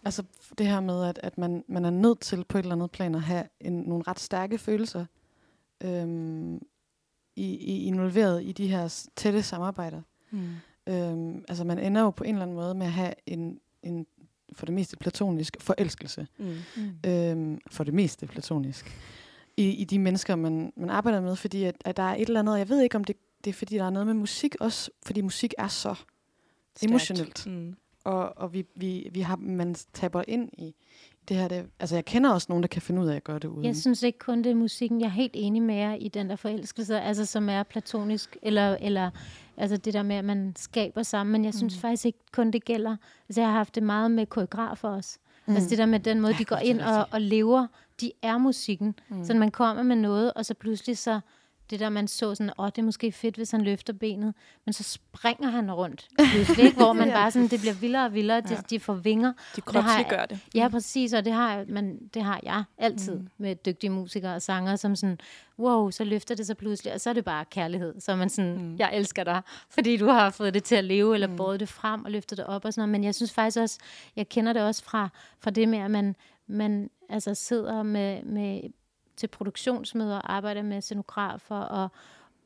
[0.04, 0.24] Altså
[0.58, 3.16] det her med, at, at man, man er nødt til på et eller andet plan
[3.16, 5.06] at have en, nogle ret stærke følelser,
[5.84, 6.62] øhm,
[7.36, 10.02] i, i involveret i de her tætte samarbejder.
[10.32, 10.50] Mm.
[10.88, 14.06] Øhm, altså man ender jo på en eller anden måde med at have en, en
[14.54, 16.28] for det meste platonisk forelskelse.
[16.38, 16.56] Mm.
[16.78, 17.10] Mm.
[17.10, 18.98] Øhm, for det meste platonisk.
[19.58, 22.40] I, i de mennesker, man, man arbejder med, fordi at, at der er et eller
[22.40, 24.92] andet, jeg ved ikke om det, det er fordi, der er noget med musik også,
[25.06, 26.92] fordi musik er så Stærkt.
[26.92, 27.48] emotionelt.
[27.48, 27.76] Mm.
[28.04, 30.76] Og, og vi, vi, vi har, man taber ind i,
[31.30, 33.40] det her, det, altså jeg kender også nogen, der kan finde ud af at gøre
[33.40, 33.66] det uden.
[33.66, 35.02] Jeg synes ikke kun det er musikken.
[35.02, 38.78] Jeg er helt enig med jer i den der forelskelse, altså som er platonisk, eller,
[38.82, 39.10] eller
[39.58, 41.32] altså det der med, at man skaber sammen.
[41.32, 41.82] Men jeg synes mm.
[41.82, 42.96] faktisk ikke kun det gælder.
[43.30, 45.18] Altså jeg har haft det meget med koreografer også.
[45.46, 45.56] Mm.
[45.56, 47.68] Altså det der med den måde, de går ind og, og lever,
[48.02, 48.96] de er musikken.
[49.10, 49.24] Mm.
[49.24, 51.20] Så man kommer med noget, og så pludselig så
[51.72, 54.34] det der, man så sådan, åh, det er måske fedt, hvis han løfter benet,
[54.66, 56.08] men så springer han rundt,
[56.58, 58.56] væk, hvor man bare sådan, det bliver vildere og vildere, ja.
[58.56, 59.34] de, de får vinger.
[59.56, 60.40] De kropsligt gør det.
[60.56, 63.28] Ja, præcis, og det har, man, det har jeg altid mm.
[63.38, 65.18] med dygtige musikere og sanger, som sådan,
[65.60, 68.00] wow, så løfter det så pludselig, og så er det bare kærlighed.
[68.00, 68.76] Så er man sådan, mm.
[68.80, 71.36] jeg elsker dig, fordi du har fået det til at leve, eller mm.
[71.36, 72.92] båret det frem og løftet det op og sådan noget.
[72.92, 73.80] Men jeg synes faktisk også,
[74.16, 75.10] jeg kender det også fra,
[75.40, 76.16] fra det med, at man,
[76.48, 78.62] man altså sidder med, med
[79.18, 81.90] til produktionsmøder og arbejder med scenografer og,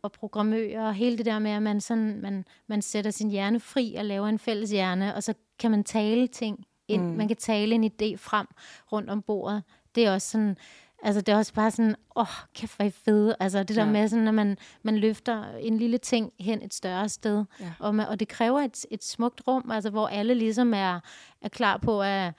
[0.01, 3.59] og programmører, og hele det der med, at man, sådan, man, man sætter sin hjerne
[3.59, 7.03] fri og laver en fælles hjerne, og så kan man tale ting ind.
[7.03, 7.17] Mm.
[7.17, 8.47] Man kan tale en idé frem
[8.91, 9.63] rundt om bordet.
[9.95, 10.57] Det er også sådan,
[11.03, 13.35] altså det er også bare sådan, åh, oh, kæft, hvor fede.
[13.39, 13.91] Altså det der ja.
[13.91, 17.73] med, sådan, når man, man løfter en lille ting hen et større sted, ja.
[17.79, 20.99] og, man, og det kræver et, et smukt rum, altså hvor alle ligesom er,
[21.41, 22.33] er klar på at,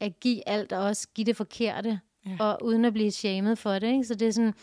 [0.00, 2.36] at give alt, og også give det forkerte, ja.
[2.40, 3.86] og uden at blive shamed for det.
[3.86, 4.04] Ikke?
[4.04, 4.54] Så det er sådan,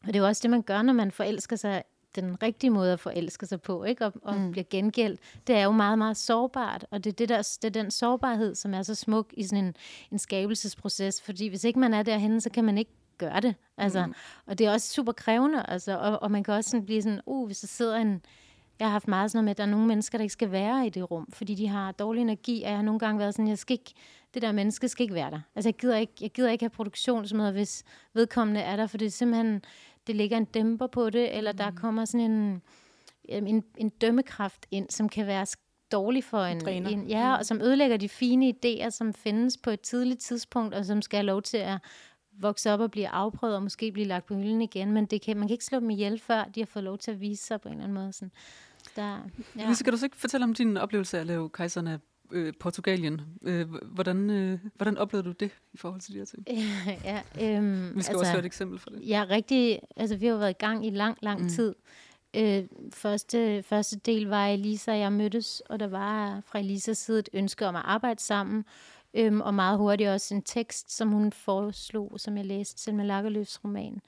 [0.00, 1.82] og det er jo også det, man gør, når man forelsker sig
[2.16, 4.06] den rigtige måde at forelske sig på, ikke?
[4.06, 4.50] Og, og mm.
[4.50, 6.86] bliver gengældt, det er jo meget, meget sårbart.
[6.90, 9.64] Og det er, det, der, det er den sårbarhed, som er så smuk i sådan
[9.64, 9.74] en,
[10.12, 11.22] en skabelsesproces.
[11.22, 13.54] Fordi hvis ikke man er derhenne, så kan man ikke gøre det.
[13.76, 14.14] Altså, mm.
[14.46, 15.64] Og det er også super krævende.
[15.68, 18.22] Altså, og, og man kan også sådan blive sådan, uh, hvis der sidder en...
[18.82, 20.50] Jeg har haft meget sådan noget med, at der er nogle mennesker, der ikke skal
[20.50, 23.34] være i det rum, fordi de har dårlig energi, og jeg har nogle gange været
[23.34, 23.94] sådan, jeg skal ikke
[24.34, 25.40] det der menneske skal ikke være der.
[25.54, 29.06] Altså, jeg gider ikke, jeg gider ikke have produktionsmøder, hvis vedkommende er der, for det
[29.06, 29.62] er simpelthen,
[30.06, 31.76] det ligger en dæmper på det, eller der mm.
[31.76, 32.62] kommer sådan en,
[33.24, 35.46] en, en dømmekraft ind, som kan være
[35.92, 36.90] dårlig for en, Dræner.
[36.90, 40.84] en ja, og som ødelægger de fine idéer, som findes på et tidligt tidspunkt, og
[40.84, 41.78] som skal have lov til at
[42.32, 45.36] vokse op og blive afprøvet, og måske blive lagt på hylden igen, men det kan,
[45.36, 47.60] man kan ikke slå dem ihjel, før de har fået lov til at vise sig
[47.60, 48.12] på en eller anden måde.
[48.12, 48.32] Sådan.
[48.96, 49.18] Der,
[49.58, 49.68] Ja.
[49.68, 51.98] Lise, kan du så ikke fortælle om din oplevelse af at lave kejseren af
[52.32, 53.20] øh, Portugalien?
[53.42, 56.46] Øh, hvordan, øh, hvordan oplevede du det i forhold til de her ting?
[57.04, 57.22] ja,
[57.56, 59.08] øhm, Vi skal altså, også høre et eksempel for det.
[59.08, 59.78] Ja, rigtig.
[59.96, 61.44] Altså, vi har jo været i gang i lang, lang Mm.
[61.44, 61.50] mm.
[61.50, 61.74] tid.
[62.36, 67.18] Øh, første, første del var Elisa og jeg mødtes, og der var fra Elisas side
[67.18, 68.64] et ønske om at arbejde sammen.
[69.14, 73.64] Øhm, og meget hurtigt også en tekst, som hun foreslog, som jeg læste, Selma Lagerløfs
[73.64, 74.00] roman.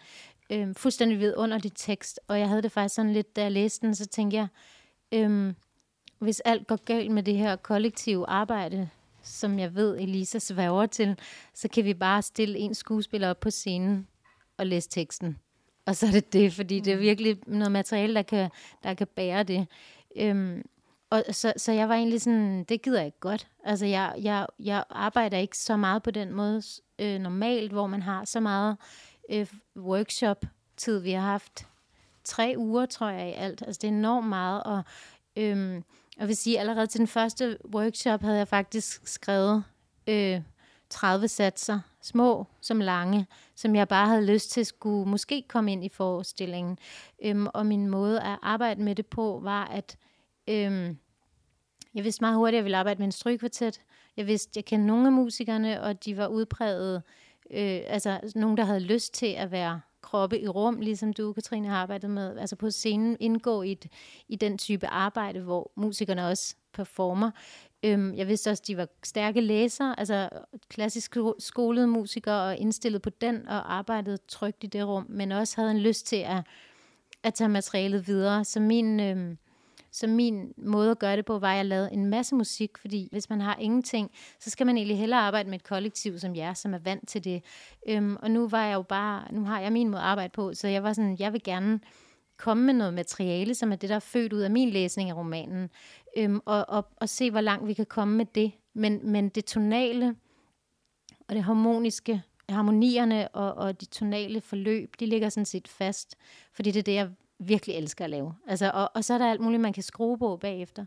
[0.50, 3.94] Øhm, fuldstændig vidunderlig tekst, og jeg havde det faktisk sådan lidt, da jeg læste den,
[3.94, 4.46] så tænkte jeg,
[5.14, 5.54] øhm,
[6.18, 8.88] hvis alt går galt med det her kollektive arbejde,
[9.22, 11.18] som jeg ved, Elisa sværger til,
[11.54, 14.08] så kan vi bare stille en skuespiller op på scenen
[14.56, 15.38] og læse teksten.
[15.86, 18.50] Og så er det det, fordi det er virkelig noget materiale, der kan,
[18.82, 19.66] der kan bære det.
[20.16, 20.62] Øhm,
[21.10, 23.48] og så, så jeg var egentlig sådan, det gider jeg ikke godt.
[23.64, 26.62] Altså, jeg, jeg, jeg arbejder ikke så meget på den måde
[26.98, 28.76] øh, normalt, hvor man har så meget
[29.30, 29.46] øh,
[29.76, 30.98] workshop-tid.
[30.98, 31.66] Vi har haft
[32.24, 33.62] tre uger, tror jeg, i alt.
[33.62, 34.62] Altså, det er enormt meget.
[34.62, 34.82] Og
[35.36, 35.84] øhm,
[36.18, 39.64] jeg vil sige, allerede til den første workshop havde jeg faktisk skrevet
[40.06, 40.40] øh,
[40.90, 45.84] 30 satser, små som lange, som jeg bare havde lyst til skulle måske komme ind
[45.84, 46.78] i forestillingen.
[47.24, 49.96] Øhm, og min måde at arbejde med det på var, at
[50.48, 50.98] øhm,
[51.94, 53.80] jeg vidste meget hurtigt, at jeg ville arbejde med en strygkvartet.
[54.16, 57.02] Jeg vidste, jeg kendte nogle af musikerne, og de var udpræget,
[57.50, 61.68] øh, altså nogen, der havde lyst til at være kroppe i rum, ligesom du, Katrine,
[61.68, 63.86] har arbejdet med, altså på scenen, indgå i, et,
[64.28, 67.30] i den type arbejde, hvor musikerne også performer.
[67.82, 70.28] Øhm, jeg vidste også, at de var stærke læsere, altså
[70.68, 75.56] klassisk skolede musikere, og indstillet på den, og arbejdede trygt i det rum, men også
[75.56, 76.42] havde en lyst til at,
[77.22, 78.44] at tage materialet videre.
[78.44, 79.38] Så min, øhm,
[79.94, 83.08] så min måde at gøre det på, var, at jeg lavede en masse musik, fordi
[83.12, 86.54] hvis man har ingenting, så skal man egentlig hellere arbejde med et kollektiv som jer,
[86.54, 87.44] som er vant til det.
[87.88, 90.54] Øhm, og nu var jeg jo bare, nu har jeg min måde at arbejde på,
[90.54, 91.80] så jeg var sådan, jeg vil gerne
[92.36, 95.16] komme med noget materiale, som er det, der er født ud af min læsning af
[95.16, 95.70] romanen,
[96.16, 98.52] øhm, og, og, og se, hvor langt vi kan komme med det.
[98.74, 100.16] Men, men det tonale
[101.28, 106.16] og det harmoniske, harmonierne og, og de tonale forløb, de ligger sådan set fast,
[106.52, 108.34] fordi det er det, jeg virkelig elsker at lave.
[108.46, 110.84] Altså, og, og så er der alt muligt, man kan skrue på bagefter.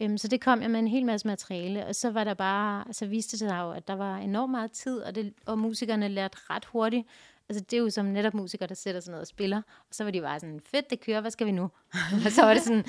[0.00, 2.84] Øhm, så det kom jeg med en hel masse materiale, og så var der bare,
[2.92, 6.08] så viste det sig jo, at der var enormt meget tid, og, det, og musikerne
[6.08, 7.06] lærte ret hurtigt.
[7.48, 10.04] Altså det er jo som netop musikere, der sætter sig ned og spiller, og så
[10.04, 11.62] var de bare sådan, fedt, det kører, hvad skal vi nu?
[12.24, 12.84] og så var det sådan,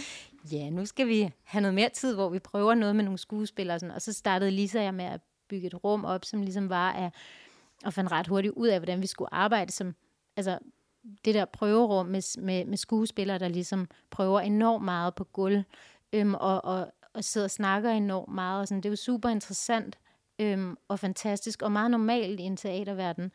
[0.51, 3.76] ja, nu skal vi have noget mere tid, hvor vi prøver noget med nogle skuespillere,
[3.76, 6.70] og, sådan, og så startede Lisa jeg med at bygge et rum op, som ligesom
[6.70, 7.12] var af,
[7.86, 9.95] og fandt ret hurtigt ud af, hvordan vi skulle arbejde som,
[10.38, 10.60] altså
[11.26, 15.64] det der prøverum med, med, med skuespillere, der ligesom prøver enormt meget på gulv,
[16.14, 18.62] øhm, og, og, og sidder og snakker enormt meget.
[18.62, 18.82] Og sådan.
[18.82, 19.97] Det er jo super interessant
[20.39, 23.32] øhm, og fantastisk, og meget normalt i en teaterverden,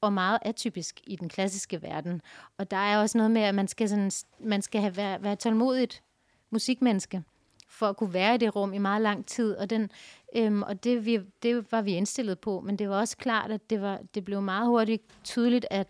[0.00, 2.22] og meget atypisk i den klassiske verden.
[2.58, 4.10] Og der er også noget med, at man skal, sådan,
[4.40, 6.02] man skal have, være, være tålmodigt
[6.50, 7.22] musikmenneske,
[7.68, 9.56] for at kunne være i det rum i meget lang tid.
[9.56, 9.90] Og, den,
[10.36, 13.70] øhm, og det, vi, det var vi indstillet på, men det var også klart, at
[13.70, 15.88] det, var, det blev meget hurtigt tydeligt, at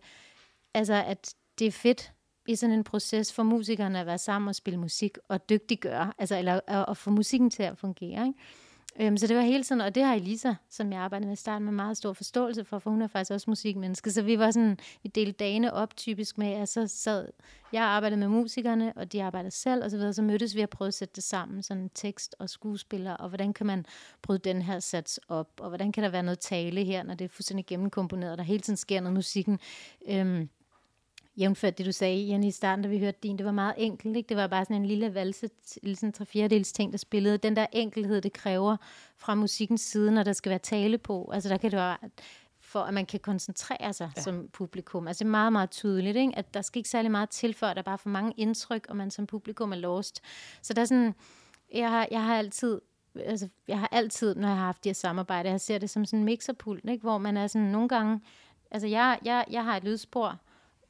[0.75, 2.13] altså, at det er fedt
[2.49, 6.39] i sådan en proces for musikerne at være sammen og spille musik og dygtiggøre, altså,
[6.39, 8.27] eller at, at få musikken til at fungere.
[8.27, 8.39] Ikke?
[9.01, 11.41] Øhm, så det var hele sådan, og det har Elisa, som jeg arbejdede med i
[11.41, 14.11] starten, med meget stor forståelse for, for hun er faktisk også musikmenneske.
[14.11, 17.29] Så vi var sådan, vi delte dagene op typisk med, at så sad,
[17.73, 20.13] jeg arbejdede med musikerne, og de arbejdede selv, og så videre.
[20.13, 23.53] Så mødtes vi og prøvede at sætte det sammen, sådan tekst og skuespiller, og hvordan
[23.53, 23.87] kan man
[24.23, 27.25] bryde den her sats op, og hvordan kan der være noget tale her, når det
[27.25, 29.59] er fuldstændig gennemkomponeret, og der hele tiden sker noget musikken.
[30.09, 30.49] Øhm,
[31.39, 34.17] jævnført det, du sagde, Jenny, i starten, da vi hørte din, det var meget enkelt,
[34.17, 34.29] ikke?
[34.29, 35.51] Det var bare sådan en lille valse,
[35.95, 37.39] sådan tre fjerdedels ting, der spillede.
[37.39, 38.77] Den der enkelhed, det kræver
[39.17, 41.31] fra musikkens side, når der skal være tale på.
[41.35, 41.97] Altså, der kan det være,
[42.59, 44.23] for at man kan koncentrere sig ja.
[44.23, 45.09] som publikum.
[45.09, 46.33] Altså, det er meget, meget tydeligt, ikke?
[46.37, 48.97] At der skal ikke særlig meget til, før der er bare for mange indtryk, og
[48.97, 50.21] man som publikum er lost.
[50.63, 51.15] Så der er sådan,
[51.75, 52.81] jeg har, jeg har altid
[53.25, 56.05] altså, jeg har altid, når jeg har haft de her samarbejder, jeg ser det som
[56.05, 57.03] sådan en mixerpult, ikke?
[57.03, 58.21] hvor man er sådan nogle gange,
[58.71, 60.39] altså jeg, jeg, jeg har et lydspor,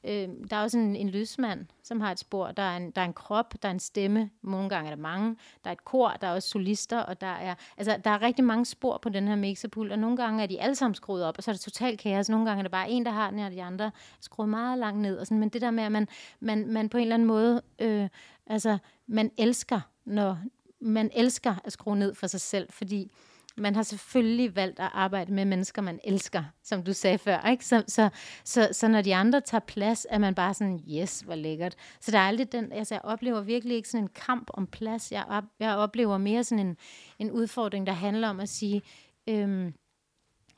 [0.05, 2.51] Øh, der er også en, en lysmand, som har et spor.
[2.51, 4.30] Der er en, der er en krop, der er en stemme.
[4.42, 5.36] Nogle gange er der mange.
[5.64, 8.44] Der er et kor, der er også solister, og der er, altså, der er rigtig
[8.44, 11.34] mange spor på den her mixerpult, og nogle gange er de alle sammen skruet op,
[11.38, 12.28] og så er det totalt kaos.
[12.28, 13.90] Nogle gange er det bare en, der har den, og de andre er
[14.20, 15.18] skruet meget langt ned.
[15.18, 15.38] Og sådan.
[15.38, 16.09] Men det der med, at man,
[16.40, 18.09] man, man på en eller anden måde, øh,
[18.46, 20.38] altså, man elsker, når
[20.80, 23.11] man elsker at skrue ned for sig selv, fordi
[23.59, 27.50] man har selvfølgelig valgt at arbejde med mennesker, man elsker, som du sagde før.
[27.50, 27.66] Ikke?
[27.66, 28.09] Så, så,
[28.44, 31.74] så, så når de andre tager plads, er man bare sådan, yes, hvor lækkert.
[32.00, 35.12] Så der er aldrig den, altså jeg oplever virkelig ikke sådan en kamp om plads.
[35.12, 36.76] Jeg, op, jeg oplever mere sådan en,
[37.18, 38.82] en udfordring, der handler om at sige,
[39.28, 39.74] øhm,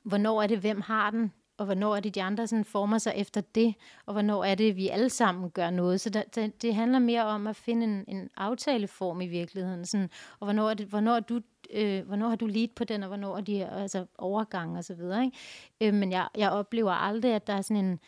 [0.05, 1.32] hvornår er det, hvem har den?
[1.61, 3.74] Og hvornår er det, de andre sådan former sig efter det,
[4.06, 6.00] og hvornår er det, vi alle sammen gør noget.
[6.00, 10.11] Så der, det, det handler mere om at finde en, en aftaleform i virkeligheden, sådan,
[10.40, 11.40] og hvornår, er det, hvornår, er du,
[11.70, 14.94] øh, hvornår har du lead på den, og hvornår er de altså, overgang og så
[14.94, 15.24] videre.
[15.24, 15.36] Ikke?
[15.80, 18.00] Øh, men jeg, jeg oplever aldrig, at der er sådan en,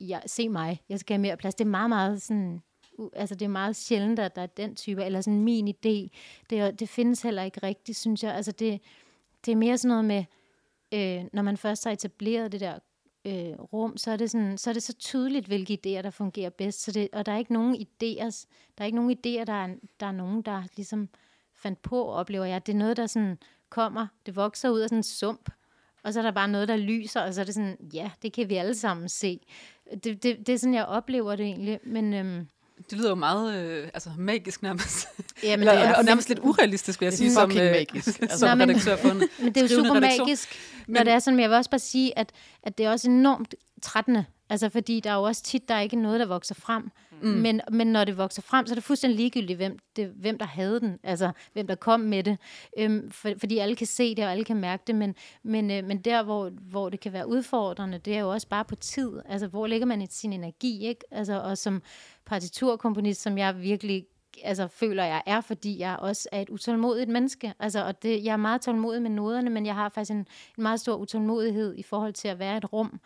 [0.00, 1.54] ja, se mig, jeg skal have mere plads.
[1.54, 2.62] Det er meget, meget sådan,
[3.12, 6.08] altså det er meget sjældent, at der er den type, eller sådan min idé.
[6.50, 8.34] Det, det findes heller ikke rigtigt, synes jeg.
[8.34, 8.80] Altså det,
[9.46, 10.24] det er mere sådan noget med,
[10.94, 12.78] øh, når man først har etableret det der
[13.24, 16.50] øh, rum, så er, det sådan, så er det så tydeligt, hvilke idéer, der fungerer
[16.50, 16.82] bedst.
[16.82, 18.46] Så det, og der er ikke nogen idéer,
[18.78, 21.08] der er ikke nogen idéer, der er, der er nogen, der ligesom
[21.54, 22.66] fandt på, oplever jeg.
[22.66, 23.38] Det er noget, der sådan
[23.70, 25.50] kommer, det vokser ud af sådan en sump,
[26.02, 28.32] og så er der bare noget, der lyser, og så er det sådan, ja, det
[28.32, 29.40] kan vi alle sammen se.
[30.04, 31.80] Det, det, det er sådan, jeg oplever det egentlig.
[31.84, 32.48] Men, øhm,
[32.90, 35.08] det lyder jo meget øh, altså, magisk nærmest.
[35.42, 38.20] Jamen, Eller, det er, og nærmest lidt urealistisk, vil jeg sige, som, øh, magisk.
[38.22, 40.26] Altså, som Nå, men- redaktør på en Men det er jo super redaktion.
[40.26, 42.90] magisk, når det er sådan, men jeg vil også bare sige, at, at det er
[42.90, 44.24] også enormt trættende.
[44.50, 46.90] Altså, fordi der er jo også tit, der er ikke noget, der vokser frem.
[47.22, 47.28] Mm.
[47.28, 50.46] Men, men når det vokser frem, så er det fuldstændig ligegyldigt, hvem, det, hvem der
[50.46, 50.98] havde den.
[51.02, 52.38] Altså, hvem der kom med det.
[52.78, 54.94] Øhm, for, fordi alle kan se det, og alle kan mærke det.
[54.94, 58.48] Men, men, øh, men der, hvor, hvor det kan være udfordrende, det er jo også
[58.48, 59.10] bare på tid.
[59.28, 61.04] Altså, hvor lægger man et- sin energi, ikke?
[61.10, 61.82] Altså, og som
[62.26, 64.06] partiturkomponist, som jeg virkelig
[64.44, 67.54] altså, føler, jeg er, fordi jeg også er et utålmodigt menneske.
[67.58, 70.26] Altså, og det, jeg er meget tålmodig med noderne, men jeg har faktisk en, en
[70.58, 73.00] meget stor utålmodighed i forhold til at være i et rum,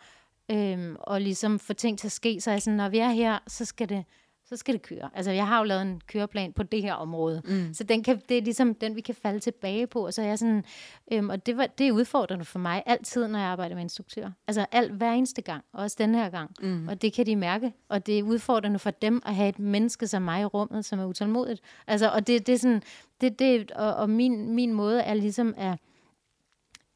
[0.51, 2.41] øhm, og ligesom få ting til at ske.
[2.41, 4.05] Så er jeg sådan, når vi er her, så skal det,
[4.45, 5.09] så skal det køre.
[5.13, 7.41] Altså, jeg har jo lavet en køreplan på det her område.
[7.45, 7.73] Mm.
[7.73, 10.05] Så den kan, det er ligesom den, vi kan falde tilbage på.
[10.05, 10.63] Og så er jeg sådan,
[11.11, 14.31] øhm, og det, var, det er udfordrende for mig altid, når jeg arbejder med instruktører.
[14.47, 16.51] Altså alt hver eneste gang, også den her gang.
[16.61, 16.87] Mm.
[16.87, 17.73] Og det kan de mærke.
[17.89, 20.99] Og det er udfordrende for dem at have et menneske som mig i rummet, som
[20.99, 21.61] er utålmodigt.
[21.87, 22.81] Altså, og det, det er sådan,
[23.21, 25.79] det, det, og, og min, min måde er ligesom at,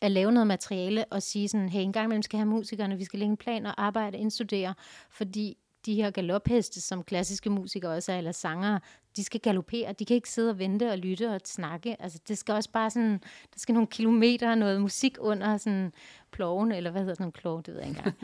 [0.02, 3.04] at lave noget materiale og sige sådan, hey, en gang imellem skal have musikerne, vi
[3.04, 4.74] skal lægge en plan og arbejde, indstudere,
[5.10, 8.80] fordi de her galopheste, som klassiske musikere også er, eller sangere,
[9.16, 12.38] de skal galopere, de kan ikke sidde og vente og lytte og snakke, altså det
[12.38, 13.12] skal også bare sådan,
[13.54, 15.94] der skal nogle kilometer, noget musik under sådan
[16.32, 18.16] ploven, eller hvad hedder sådan en plov, det ved jeg ikke engang.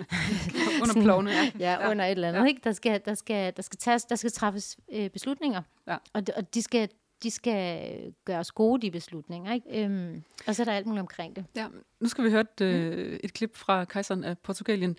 [0.82, 1.52] Under plovene, ja.
[1.60, 2.46] Ja, under et eller andet, ja.
[2.46, 2.62] ikke?
[2.64, 5.98] Der skal, der skal, der skal, tages, der skal træffes øh, beslutninger, Ja.
[6.14, 6.90] og, de- og de skal
[7.24, 9.54] de skal gøres gode, de beslutninger.
[9.54, 9.84] Ikke?
[9.84, 11.46] Øhm, og så er der alt muligt omkring det.
[11.56, 11.68] Ja,
[12.00, 14.98] nu skal vi høre et, øh, et klip fra kejseren af Portugalien.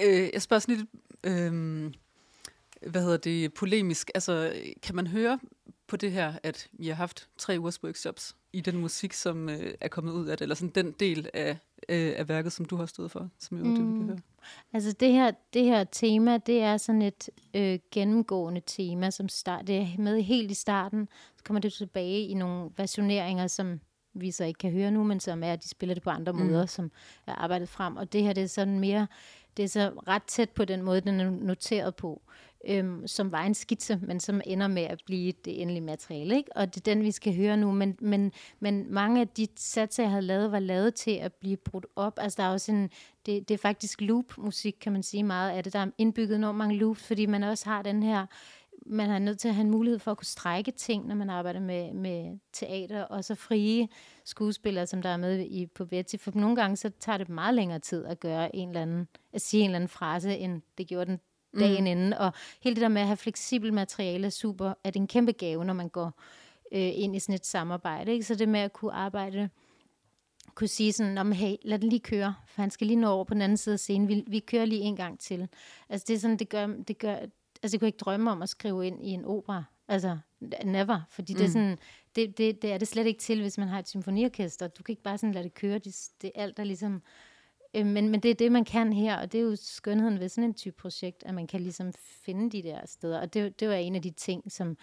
[0.00, 0.88] Øh, jeg spørger sådan lidt,
[1.24, 1.92] øh,
[2.90, 4.10] hvad hedder det, polemisk.
[4.14, 5.38] Altså, kan man høre
[5.86, 9.74] på det her, at I har haft tre ugers workshops i den musik, som øh,
[9.80, 12.76] er kommet ud af det, eller sådan den del af, øh, af værket, som du
[12.76, 14.18] har stået for, som jo er det, vi kan høre.
[14.72, 19.66] Altså det her, det her tema, det er sådan et øh, gennemgående tema, som start,
[19.66, 21.08] det er med helt i starten.
[21.36, 23.80] Så kommer det tilbage i nogle versioneringer, som
[24.14, 26.32] vi så ikke kan høre nu, men som er, at de spiller det på andre
[26.32, 26.38] mm.
[26.38, 26.90] måder, som
[27.26, 27.96] er arbejdet frem.
[27.96, 29.06] Og det her, det er sådan mere,
[29.56, 32.22] det er så ret tæt på den måde, den er noteret på,
[32.66, 36.36] øhm, som var en skitse, men som ender med at blive det endelige materiale.
[36.36, 36.56] Ikke?
[36.56, 37.72] Og det er den, vi skal høre nu.
[37.72, 41.56] Men, men, men mange af de satser, jeg havde lavet, var lavet til at blive
[41.56, 42.18] brudt op.
[42.20, 42.90] Altså der er også en,
[43.26, 45.72] det, det er faktisk loop-musik, kan man sige meget af det.
[45.72, 48.26] Der er indbygget enormt mange loops, fordi man også har den her
[48.86, 51.30] man er nødt til at have en mulighed for at kunne strække ting, når man
[51.30, 53.88] arbejder med, med teater, og så frie
[54.24, 56.16] skuespillere, som der er med i, på Betty.
[56.16, 59.40] For nogle gange, så tager det meget længere tid at gøre en eller anden, at
[59.40, 61.20] sige en eller anden frase, end det gjorde den
[61.58, 61.86] dagen mm.
[61.86, 62.12] inden.
[62.12, 65.32] Og hele det der med at have fleksibelt materiale er super, er det en kæmpe
[65.32, 66.20] gave, når man går
[66.72, 68.12] øh, ind i sådan et samarbejde.
[68.12, 68.24] Ikke?
[68.24, 69.48] Så det med at kunne arbejde
[70.54, 73.24] kunne sige sådan, om hey, lad den lige køre, for han skal lige nå over
[73.24, 74.08] på den anden side af scenen.
[74.08, 75.48] Vi, vi kører lige en gang til.
[75.88, 77.14] Altså det er sådan, det gør, det gør,
[77.62, 79.64] altså jeg kunne ikke drømme om at skrive ind i en opera.
[79.88, 80.18] Altså,
[80.64, 81.00] never.
[81.10, 81.38] Fordi mm.
[81.38, 81.78] det, er sådan,
[82.16, 84.68] det, det, det er det slet ikke til, hvis man har et symfoniorkester.
[84.68, 85.78] Du kan ikke bare sådan lade det køre.
[85.78, 87.02] Det, det er alt, der ligesom...
[87.74, 90.28] Øh, men, men det er det, man kan her, og det er jo skønheden ved
[90.28, 93.20] sådan en type projekt, at man kan ligesom finde de der steder.
[93.20, 94.76] Og det, det var en af de ting, som...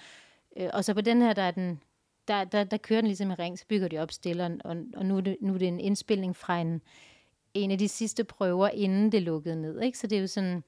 [0.57, 1.79] Øh, og så på den her, der er den...
[2.27, 5.05] Der, der, der kører den ligesom i ring, så bygger de op stille, og, og,
[5.05, 6.81] nu, er det, nu er det en indspilning fra en,
[7.53, 9.81] en af de sidste prøver, inden det lukkede ned.
[9.81, 9.97] Ikke?
[9.97, 10.63] Så det er jo sådan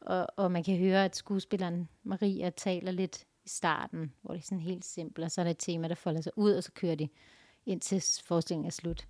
[0.00, 4.44] og, og man kan høre, at skuespilleren Maria taler lidt i starten, hvor det er
[4.44, 6.72] sådan helt simpelt, og så er der et tema, der folder sig ud, og så
[6.72, 7.08] kører de
[7.66, 9.06] ind til forestillingen er slut.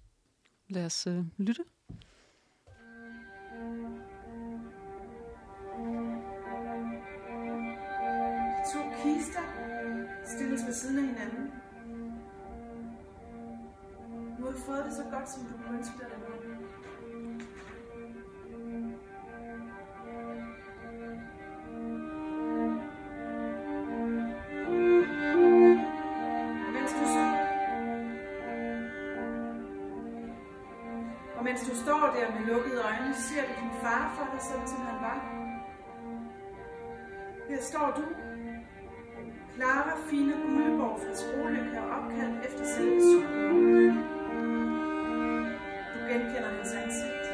[0.68, 1.64] Lad os øh, lytte.
[9.14, 9.40] Kister
[9.84, 11.52] øh, stilles ved siden af hinanden.
[14.38, 16.34] Du fået det så godt, som du kunne ønske dig det nu?
[26.98, 27.24] Du,
[31.36, 34.68] og mens du står der med lukkede øjne, ser du din far for dig, sådan
[34.68, 35.38] som han var.
[37.48, 38.04] Her står du,
[39.58, 43.96] Clara Fine Gulleborg fra Skoløk er opkaldt efter selve solen.
[45.92, 47.24] Du genkender hans ansigt.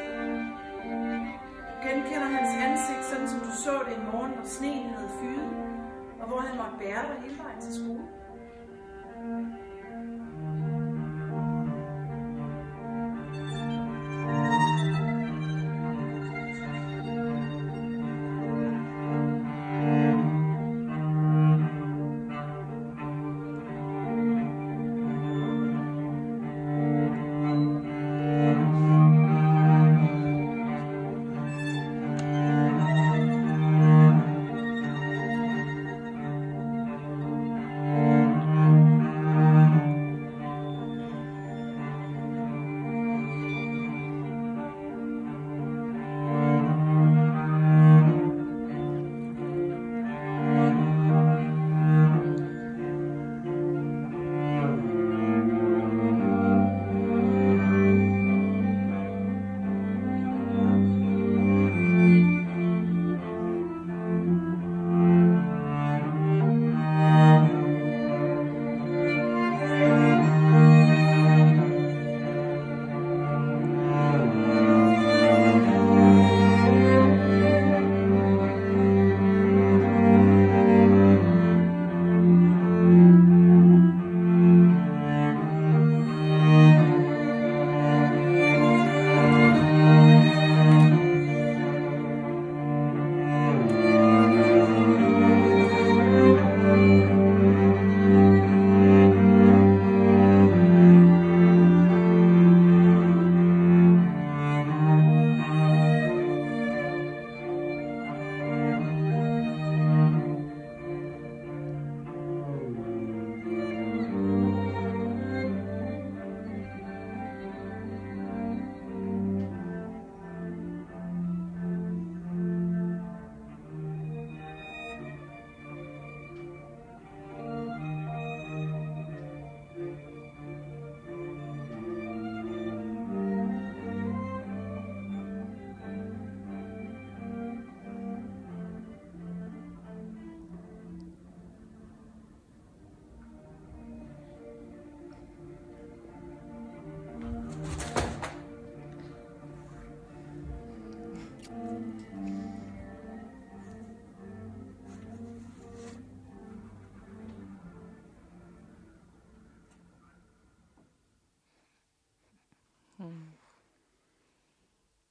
[1.69, 5.49] Du genkender hans ansigt, sådan som du så det en morgen, hvor sneen havde fyret,
[6.19, 8.14] og hvor han måtte bære dig hele vejen til skole.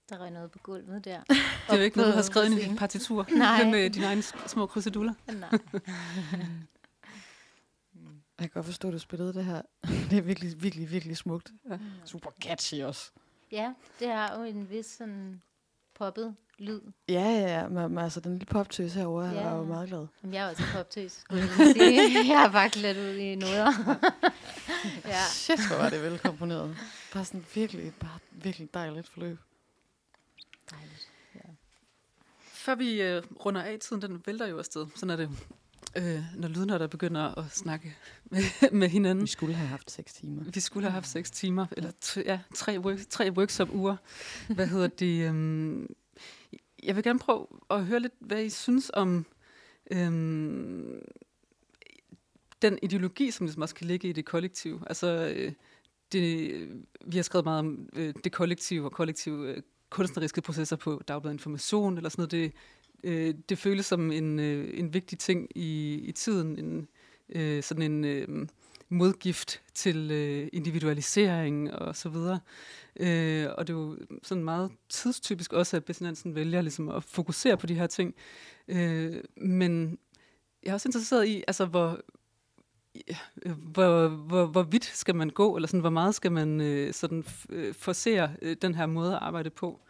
[0.08, 1.20] Der røg noget på gulvet der.
[1.28, 1.36] Det
[1.68, 3.70] er jo ikke noget, du har skrevet i din partitur Nej.
[3.70, 5.12] med dine egne små kruseduller.
[5.28, 5.58] Nej.
[8.38, 9.62] Jeg kan godt forstå, at du spillede det her.
[10.10, 11.50] Det er virkelig, virkelig, virkelig smukt.
[11.70, 11.78] Ja.
[12.04, 13.10] Super catchy også.
[13.52, 15.42] Ja, det har jo en vis sådan
[15.94, 16.80] poppet lyd.
[17.08, 17.68] Ja, ja, ja.
[17.68, 19.40] Men, men altså, den lille poptøs herovre, Ja.
[19.40, 20.06] er jo meget glad.
[20.22, 22.28] Jamen, jeg er også poptøs, skulle jeg sige.
[22.28, 23.72] Jeg har bare klædt ud i noder.
[25.04, 25.20] ja.
[25.30, 26.76] Shit, hvor var det velkomponeret.
[27.12, 29.38] Bare sådan virkelig, bare virkelig dejligt forløb.
[30.70, 31.10] Dejligt.
[32.38, 34.86] Før vi øh, runder af, tiden den vælter jo afsted.
[34.94, 35.30] Sådan er det
[35.96, 39.22] øh, når lydnørder begynder at snakke med, med hinanden.
[39.22, 40.44] Vi skulle have haft seks timer.
[40.54, 43.96] Vi skulle have haft seks timer, eller t- ja, tre, work, tre workshop-uger.
[44.54, 45.28] Hvad hedder det?
[45.28, 45.94] Øhm,
[46.82, 49.26] jeg vil gerne prøve at høre lidt, hvad I synes om
[49.90, 51.00] øhm,
[52.62, 54.82] den ideologi, som ligesom også kan ligge i det kollektiv.
[54.86, 55.52] Altså, øh,
[56.12, 56.68] det,
[57.06, 59.62] vi har skrevet meget om øh, det kollektive og kollektive øh,
[59.94, 62.30] kunstneriske processer på Dagbladet Information, eller sådan noget.
[62.30, 62.52] Det,
[63.04, 66.88] øh, det føles som en, øh, en vigtig ting i, i tiden, en,
[67.28, 68.04] øh, sådan en...
[68.04, 68.46] Øh,
[68.88, 72.40] modgift til øh, individualisering og så videre.
[72.96, 77.56] Øh, og det er jo sådan meget tidstypisk også, at Bessinansen vælger ligesom at fokusere
[77.56, 78.14] på de her ting.
[78.68, 79.98] Øh, men
[80.62, 82.00] jeg er også interesseret i, altså hvor,
[83.56, 87.24] hvor, hvor, hvor vidt skal man gå, eller sådan, hvor meget skal man øh, sådan
[87.50, 89.80] øh, forsere øh, den her måde at arbejde på.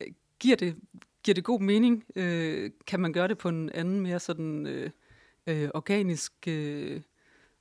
[0.00, 0.06] Øh,
[0.38, 0.76] Giver det,
[1.22, 2.04] giver det god mening?
[2.16, 4.90] Øh, kan man gøre det på en anden, mere sådan øh,
[5.46, 7.00] øh, organisk øh,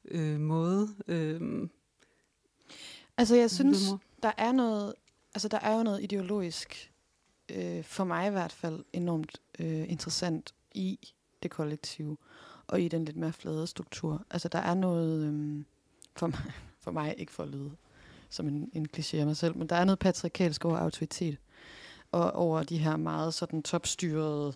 [0.05, 0.87] øh, måde?
[1.07, 1.69] Øh,
[3.19, 3.79] Altså, jeg synes,
[4.23, 4.93] der er noget,
[5.33, 6.91] altså, der er jo noget ideologisk,
[7.51, 11.13] øh, for mig i hvert fald, enormt øh, interessant i
[11.43, 12.17] det kollektive,
[12.69, 14.25] og i den lidt mere flade struktur.
[14.31, 15.65] Altså, der er noget, øhm,
[16.15, 16.39] for, mig,
[16.83, 17.71] for mig, ikke for at lyde
[18.29, 21.37] som en, en kliché af mig selv, men der er noget patriarkalsk over autoritet,
[22.11, 24.53] og over de her meget sådan topstyrede,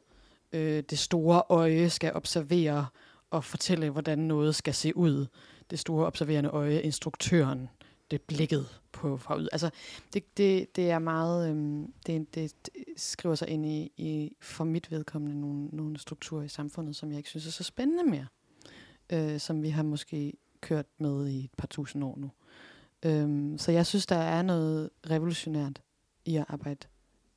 [0.51, 2.87] øh, det store øje skal observere
[3.29, 5.25] og fortælle, hvordan noget skal se ud.
[5.69, 7.69] Det store observerende øje, instruktøren,
[8.13, 9.47] løfte blikket på fra ud.
[9.51, 9.69] Altså,
[10.13, 14.63] det, det, det er meget, øhm, det, det, det skriver sig ind i, i, for
[14.63, 18.27] mit vedkommende, nogle, nogle strukturer i samfundet, som jeg ikke synes er så spændende mere.
[19.09, 22.31] Øh, som vi har måske kørt med i et par tusind år nu.
[23.05, 25.81] Øhm, så jeg synes, der er noget revolutionært
[26.25, 26.87] i at arbejde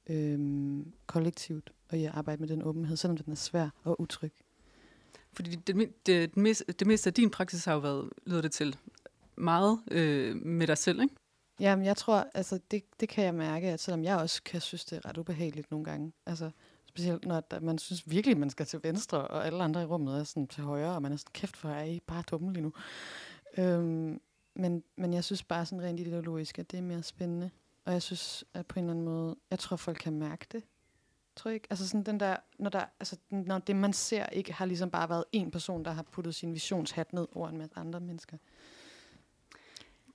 [0.06, 4.32] øhm, kollektivt, og i at arbejde med den åbenhed, selvom den er svær og utryg.
[5.32, 8.52] Fordi det, det, det, mest, det meste af din praksis har jo været, lyder det
[8.52, 8.76] til,
[9.38, 11.14] meget øh, med dig selv, ikke?
[11.60, 14.84] Jamen, jeg tror, altså, det, det kan jeg mærke, at selvom jeg også kan synes,
[14.84, 16.12] det er ret ubehageligt nogle gange.
[16.26, 16.50] Altså,
[16.86, 20.20] specielt når der, man synes virkelig, man skal til venstre, og alle andre i rummet
[20.20, 22.62] er sådan til højre, og man er sådan, kæft for, er I bare dumme lige
[22.62, 22.72] nu?
[23.58, 24.20] Øhm,
[24.54, 27.50] men, men jeg synes bare sådan rent ideologisk, at det er mere spændende.
[27.84, 30.62] Og jeg synes, at på en eller anden måde, jeg tror, folk kan mærke det.
[31.36, 31.66] Tror jeg ikke?
[31.70, 35.08] Altså sådan den der, når, der, altså, når det, man ser, ikke har ligesom bare
[35.08, 38.36] været en person, der har puttet sin visionshat ned over en masse andre mennesker.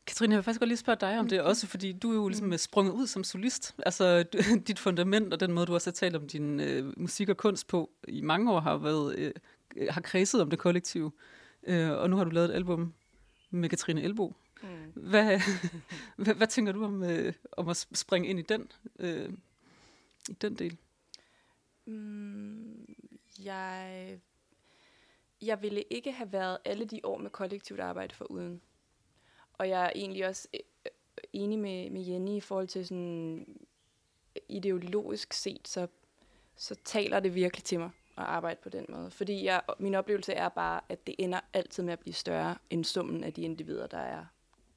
[0.07, 2.27] Katrine, jeg vil faktisk godt lige spørge dig om det også, fordi du er jo
[2.27, 2.57] ligesom mm.
[2.57, 3.75] sprunget ud som solist.
[3.85, 4.23] Altså,
[4.67, 7.67] dit fundament og den måde, du også har talt om din øh, musik og kunst
[7.67, 9.33] på i mange år, har været øh,
[9.89, 11.11] har kredset om det kollektive.
[11.63, 12.93] Øh, og nu har du lavet et album
[13.49, 14.35] med Katrine Elbo.
[14.63, 14.69] Mm.
[14.93, 15.41] Hvad,
[16.23, 19.29] hvad, hvad tænker du om, øh, om at springe ind i den, øh,
[20.29, 20.77] i den del?
[21.85, 22.95] Mm,
[23.43, 24.19] jeg,
[25.41, 28.61] jeg ville ikke have været alle de år med kollektivt arbejde for uden.
[29.61, 30.91] Og jeg er egentlig også øh, øh,
[31.33, 33.45] enig med, med Jenny i forhold til sådan
[34.49, 35.87] ideologisk set, så,
[36.55, 39.11] så taler det virkelig til mig at arbejde på den måde.
[39.11, 42.83] Fordi jeg, min oplevelse er bare, at det ender altid med at blive større end
[42.83, 44.25] summen af de individer, der er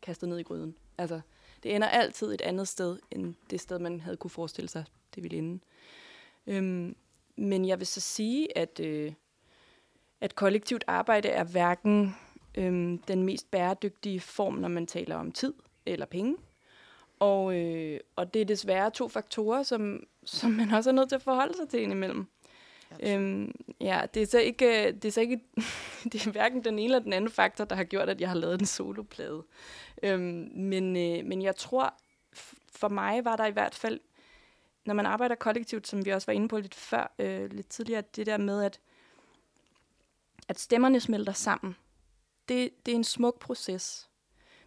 [0.03, 0.77] kastet ned i gryden.
[0.99, 1.21] Altså,
[1.63, 5.23] det ender altid et andet sted, end det sted, man havde kunne forestille sig, det
[5.23, 5.61] ville ende.
[6.47, 6.97] Øhm,
[7.37, 9.13] men jeg vil så sige, at, øh,
[10.21, 12.17] at kollektivt arbejde er hverken
[12.55, 15.55] øhm, den mest bæredygtige form, når man taler om tid
[15.87, 16.37] eller penge.
[17.19, 21.17] Og, øh, og det er desværre to faktorer, som, som man også er nødt til
[21.17, 22.27] at forholde sig til indimellem.
[23.01, 25.41] Øhm, ja, det er så ikke, det er så ikke,
[26.13, 28.37] det er hverken den ene eller den anden faktor, der har gjort, at jeg har
[28.37, 29.43] lavet en soloplade.
[30.03, 31.95] Øhm, men, øh, men jeg tror,
[32.73, 34.01] for mig var der i hvert fald,
[34.85, 38.03] når man arbejder kollektivt, som vi også var inde på lidt før, øh, lidt tidligere,
[38.17, 38.81] det der med, at,
[40.49, 41.77] at stemmerne smelter sammen
[42.49, 44.11] det, det er en smuk proces.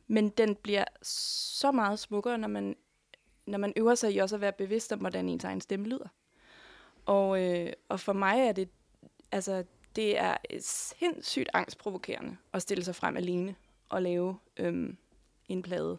[0.08, 2.76] Men den bliver så meget smukkere, når man,
[3.46, 6.08] når man øver sig i også at være bevidst om, hvordan ens egen stemme lyder.
[7.06, 8.70] Og, øh, og for mig er det,
[9.32, 9.64] altså,
[9.96, 13.56] det er sindssygt angstprovokerende at stille sig frem alene
[13.90, 14.98] og lave øhm,
[15.50, 15.98] en plade.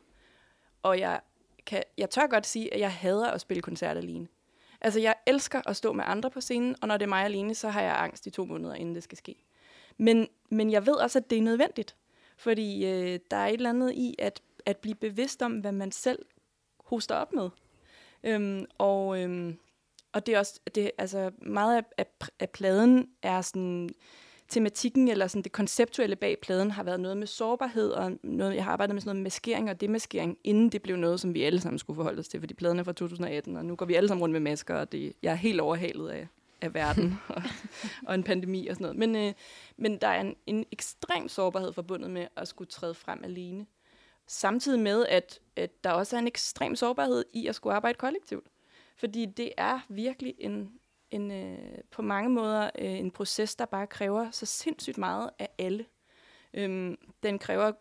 [0.83, 1.21] Og jeg,
[1.67, 4.29] kan, jeg tør godt sige, at jeg hader at spille koncert alene.
[4.81, 7.55] Altså, jeg elsker at stå med andre på scenen, og når det er mig alene,
[7.55, 9.35] så har jeg angst i to måneder, inden det skal ske.
[9.99, 11.97] Men, men jeg ved også, at det er nødvendigt.
[12.37, 15.93] Fordi øh, der er et eller andet i at, at blive bevidst om, hvad man
[15.93, 16.19] selv
[16.81, 17.51] hoster op med.
[18.25, 19.59] Øhm, og, øhm,
[20.13, 22.07] og det er også, det, altså meget af, af,
[22.41, 23.91] af pladen er sådan,
[24.49, 28.65] tematikken eller sådan det konceptuelle bag pladen har været noget med sårbarhed, og noget, jeg
[28.65, 31.61] har arbejdet med sådan noget maskering og demaskering, inden det blev noget, som vi alle
[31.61, 34.09] sammen skulle forholde os til, fordi pladen er fra 2018, og nu går vi alle
[34.09, 36.29] sammen rundt med masker, og det, jeg er helt overhalet af,
[36.61, 37.43] af verden og,
[38.07, 38.97] og en pandemi og sådan noget.
[38.97, 39.35] Men, øh,
[39.77, 43.67] men der er en, en ekstrem sårbarhed forbundet med at skulle træde frem alene.
[44.27, 48.47] Samtidig med, at, at der også er en ekstrem sårbarhed i at skulle arbejde kollektivt.
[48.97, 50.73] Fordi det er virkelig en,
[51.11, 55.49] en øh, på mange måder øh, en proces, der bare kræver så sindssygt meget af
[55.59, 55.87] alle.
[56.55, 57.73] Øhm, den kræver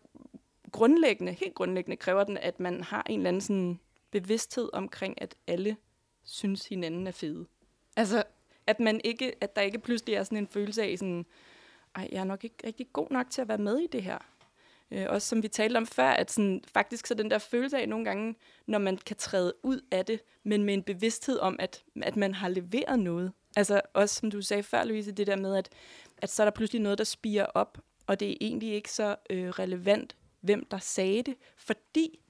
[0.72, 5.34] grundlæggende, helt grundlæggende kræver den, at man har en eller anden sådan bevidsthed omkring, at
[5.46, 5.76] alle
[6.24, 7.46] synes hinanden er fede.
[7.96, 8.24] Altså,
[8.68, 11.26] at, man ikke, at der ikke pludselig er sådan en følelse af sådan,
[11.94, 14.18] ej, jeg er nok ikke rigtig god nok til at være med i det her.
[14.90, 17.88] Øh, også som vi talte om før, at sådan, faktisk så den der følelse af
[17.88, 18.34] nogle gange,
[18.66, 22.34] når man kan træde ud af det, men med en bevidsthed om, at, at man
[22.34, 23.32] har leveret noget.
[23.56, 25.68] Altså også som du sagde før, Louise, det der med, at,
[26.18, 29.16] at så er der pludselig noget, der spiger op, og det er egentlig ikke så
[29.30, 32.20] øh, relevant, hvem der sagde det, fordi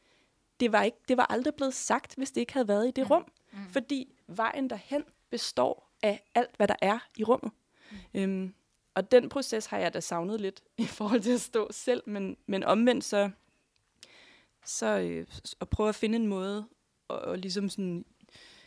[0.61, 3.11] det var, ikke, det var aldrig blevet sagt, hvis det ikke havde været i det
[3.11, 3.24] rum.
[3.53, 3.59] Mm.
[3.70, 7.53] Fordi vejen derhen består af alt, hvad der er i rummet.
[7.91, 8.21] Mm.
[8.21, 8.55] Øhm,
[8.95, 12.37] og den proces har jeg da savnet lidt i forhold til at stå selv, men,
[12.47, 13.31] men omvendt så,
[14.65, 15.27] så øh,
[15.61, 16.69] at prøve at finde en måde
[17.09, 18.05] og, og ligesom sådan,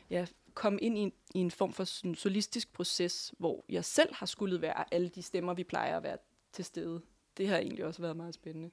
[0.10, 4.14] ja, komme ind i en, i en form for sådan solistisk proces, hvor jeg selv
[4.14, 6.18] har skulle være alle de stemmer, vi plejer at være
[6.52, 7.02] til stede.
[7.38, 8.72] Det har egentlig også været meget spændende.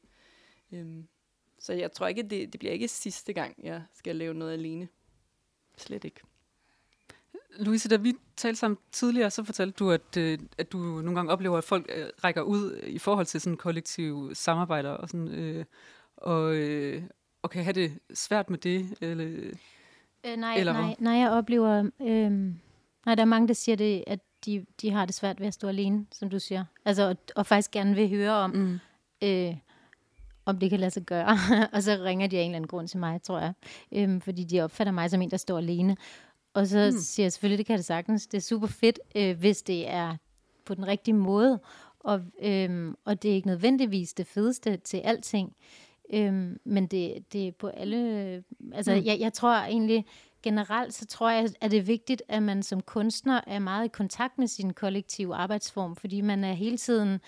[0.72, 1.08] Øhm,
[1.58, 4.88] så jeg tror ikke, det, det bliver ikke sidste gang, jeg skal lave noget alene.
[5.76, 6.20] Slet ikke.
[7.56, 11.32] Louise, da vi talte sammen tidligere, så fortalte du, at, øh, at du nogle gange
[11.32, 15.64] oplever, at folk øh, rækker ud i forhold til sådan kollektive samarbejder og sådan, øh,
[16.16, 17.02] og, øh,
[17.42, 18.96] og kan have det svært med det.
[19.00, 19.26] Eller,
[20.24, 21.90] øh, nej, eller nej, nej, jeg oplever...
[22.02, 22.30] Øh,
[23.06, 25.54] nej, der er mange, der siger det, at de, de har det svært ved at
[25.54, 26.64] stå alene, som du siger.
[26.84, 28.78] Altså, og, og faktisk gerne vil høre om, mm.
[29.22, 29.56] øh,
[30.44, 31.38] om det kan lade sig gøre.
[31.74, 33.52] og så ringer de af en eller anden grund til mig, tror jeg.
[33.92, 35.96] Øh, fordi de opfatter mig som en, der står alene.
[36.54, 36.98] Og så mm.
[36.98, 38.26] siger jeg selvfølgelig, det kan det sagtens.
[38.26, 40.16] Det er super fedt, øh, hvis det er
[40.64, 41.60] på den rigtige måde.
[42.00, 45.56] Og, øh, og det er ikke nødvendigvis det fedeste til alting.
[46.12, 47.98] Øhm, men det, det er på alle...
[48.72, 49.02] Altså, mm.
[49.04, 50.04] jeg, jeg tror egentlig,
[50.42, 53.88] generelt, så tror jeg, at det er vigtigt, at man som kunstner er meget i
[53.88, 57.20] kontakt med sin kollektive arbejdsform, fordi man er hele tiden...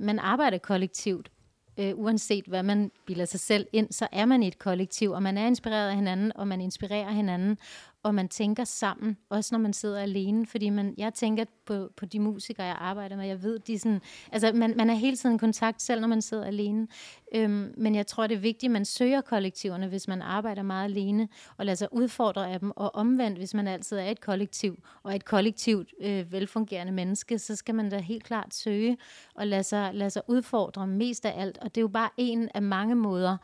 [0.00, 1.30] Man arbejder kollektivt,
[1.78, 5.22] øh, uanset hvad man bilder sig selv ind, så er man i et kollektiv, og
[5.22, 7.58] man er inspireret af hinanden, og man inspirerer hinanden,
[8.06, 12.06] og man tænker sammen, også når man sidder alene, fordi man, jeg tænker på, på
[12.06, 14.00] de musikere, jeg arbejder med, jeg ved, de sådan,
[14.32, 16.88] altså man, man er hele tiden i kontakt, selv når man sidder alene,
[17.34, 20.84] øhm, men jeg tror, det er vigtigt, at man søger kollektiverne, hvis man arbejder meget
[20.84, 24.82] alene, og lader sig udfordre af dem, og omvendt, hvis man altid er et kollektiv,
[25.02, 28.96] og et kollektivt øh, velfungerende menneske, så skal man da helt klart søge,
[29.34, 32.48] og lade sig, lade sig udfordre mest af alt, og det er jo bare en
[32.54, 33.36] af mange måder,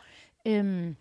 [0.47, 0.97] øhm,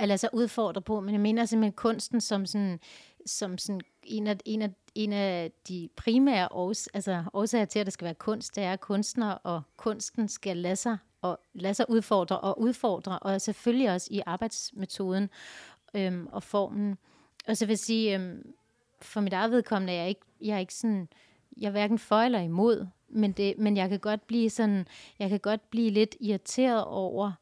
[0.00, 2.80] at lade sig udfordre på, men jeg mener simpelthen kunsten som sådan,
[3.26, 7.86] som sådan en, af, en, af, en af de primære års, altså årsager til, at
[7.86, 11.74] det skal være kunst, det er, at kunstner og kunsten skal lade sig, og lade
[11.74, 15.30] sig udfordre og udfordre, og selvfølgelig også i arbejdsmetoden
[15.94, 16.98] øhm, og formen.
[17.48, 18.54] Og så vil jeg sige, øhm,
[19.02, 21.08] for mit eget vedkommende, jeg er ikke, jeg er ikke sådan,
[21.56, 24.86] jeg er hverken for eller imod, men, det, men jeg kan godt blive sådan,
[25.18, 27.32] jeg kan godt blive lidt irriteret over,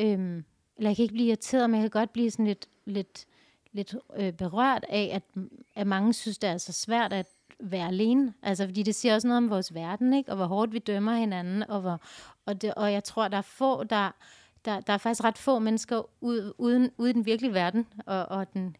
[0.00, 0.44] øhm,
[0.80, 3.26] eller jeg kan ikke blive irriteret, men jeg kan godt blive sådan lidt, lidt,
[3.72, 5.44] lidt øh, berørt af, at,
[5.74, 7.26] at mange synes, det er så svært at
[7.58, 8.34] være alene.
[8.42, 10.30] Altså, fordi det siger også noget om vores verden, ikke?
[10.30, 12.00] Og hvor hårdt vi dømmer hinanden, og, hvor,
[12.46, 14.10] og, det, og jeg tror, der er få, der,
[14.64, 18.52] der, der er faktisk ret få mennesker ude, uden, uden den virkelige verden, og, og
[18.52, 18.76] den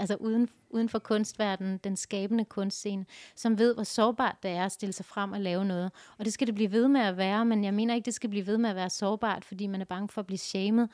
[0.00, 3.06] altså uden, uden for kunstverdenen, den skabende kunstscene,
[3.36, 5.92] som ved, hvor sårbart det er at stille sig frem og lave noget.
[6.18, 8.30] Og det skal det blive ved med at være, men jeg mener ikke, det skal
[8.30, 10.88] blive ved med at være sårbart, fordi man er bange for at blive shamed.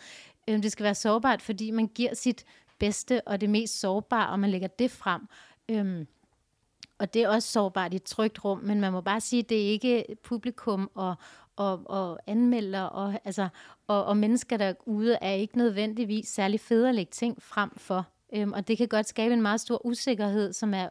[0.49, 2.45] Øhm, det skal være sårbart, fordi man giver sit
[2.78, 5.28] bedste og det mest sårbare, og man lægger det frem.
[5.69, 6.07] Øhm,
[6.99, 9.49] og det er også sårbart i et trygt rum, men man må bare sige, at
[9.49, 11.15] det er ikke publikum og,
[11.57, 13.49] og, og anmelder og, altså,
[13.87, 18.07] og, og mennesker derude er ikke nødvendigvis særlig fede at lægge ting frem for.
[18.37, 20.89] Øhm, og det kan godt skabe en meget stor usikkerhed, som er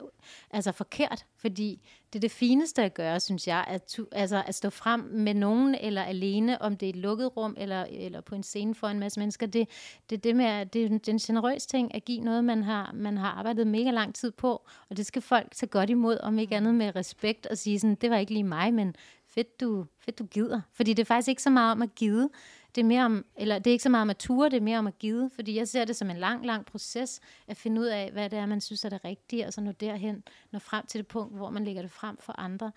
[0.51, 1.81] altså forkert, fordi
[2.13, 5.33] det er det fineste at gøre, synes jeg, at, tu, altså at stå frem med
[5.33, 8.87] nogen eller alene, om det er et lukket rum eller, eller på en scene for
[8.87, 9.45] en masse mennesker.
[9.45, 9.69] Det,
[10.09, 13.29] det, det, med, det er den generøs ting at give noget, man har, man har
[13.29, 16.75] arbejdet mega lang tid på, og det skal folk tage godt imod, om ikke andet
[16.75, 18.95] med respekt og sige sådan, det var ikke lige mig, men
[19.27, 20.61] fedt du, fedt du gider.
[20.73, 22.29] Fordi det er faktisk ikke så meget om at give,
[22.75, 24.61] det er mere om, eller det er ikke så meget om at ture, det er
[24.61, 27.81] mere om at give, fordi jeg ser det som en lang, lang proces at finde
[27.81, 30.59] ud af, hvad det er, man synes er det rigtige, og så nå derhen, nå
[30.59, 32.71] frem til det punkt, hvor man lægger det frem for andre.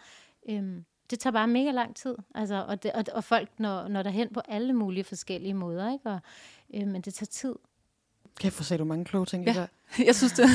[0.48, 4.02] Øhm, det tager bare mega lang tid, altså, og, det, og, og folk når, når
[4.02, 6.10] derhen på alle mulige forskellige måder, ikke?
[6.10, 6.20] Og,
[6.74, 7.54] øh, men det tager tid.
[8.40, 9.50] Kan jeg sagde du mange kloge ting ja.
[9.50, 9.66] i dag?
[10.06, 10.48] Jeg synes, det er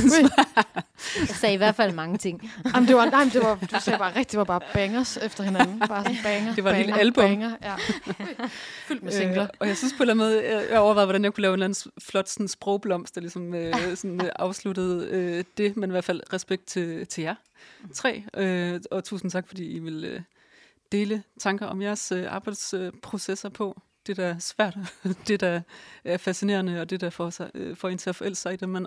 [1.19, 2.51] Jeg sagde i hvert fald mange ting.
[2.75, 5.43] Jamen, det var, nej, det var, du sagde bare rigtigt, det var bare bangers efter
[5.43, 5.79] hinanden.
[5.79, 7.23] Bare sådan banger, Det var et banger, lille album.
[7.23, 7.75] Banger, ja.
[8.87, 9.43] Fyldt med singler.
[9.43, 11.51] Øh, og jeg synes på en eller anden måde, jeg, overvejede, hvordan jeg kunne lave
[11.51, 15.89] en eller anden flot sådan, sprogblomst, der ligesom øh, sådan, øh, afsluttede øh, det, men
[15.89, 17.35] i hvert fald respekt til, til jer
[17.93, 18.23] tre.
[18.37, 20.21] Øh, og tusind tak, fordi I vil øh,
[20.91, 23.81] dele tanker om jeres øh, arbejdsprocesser på.
[24.07, 24.77] Det, der er svært,
[25.27, 25.61] det, der
[26.03, 28.55] er fascinerende, og det, der får, sig, øh, får en til at forælde sig i
[28.55, 28.81] det, man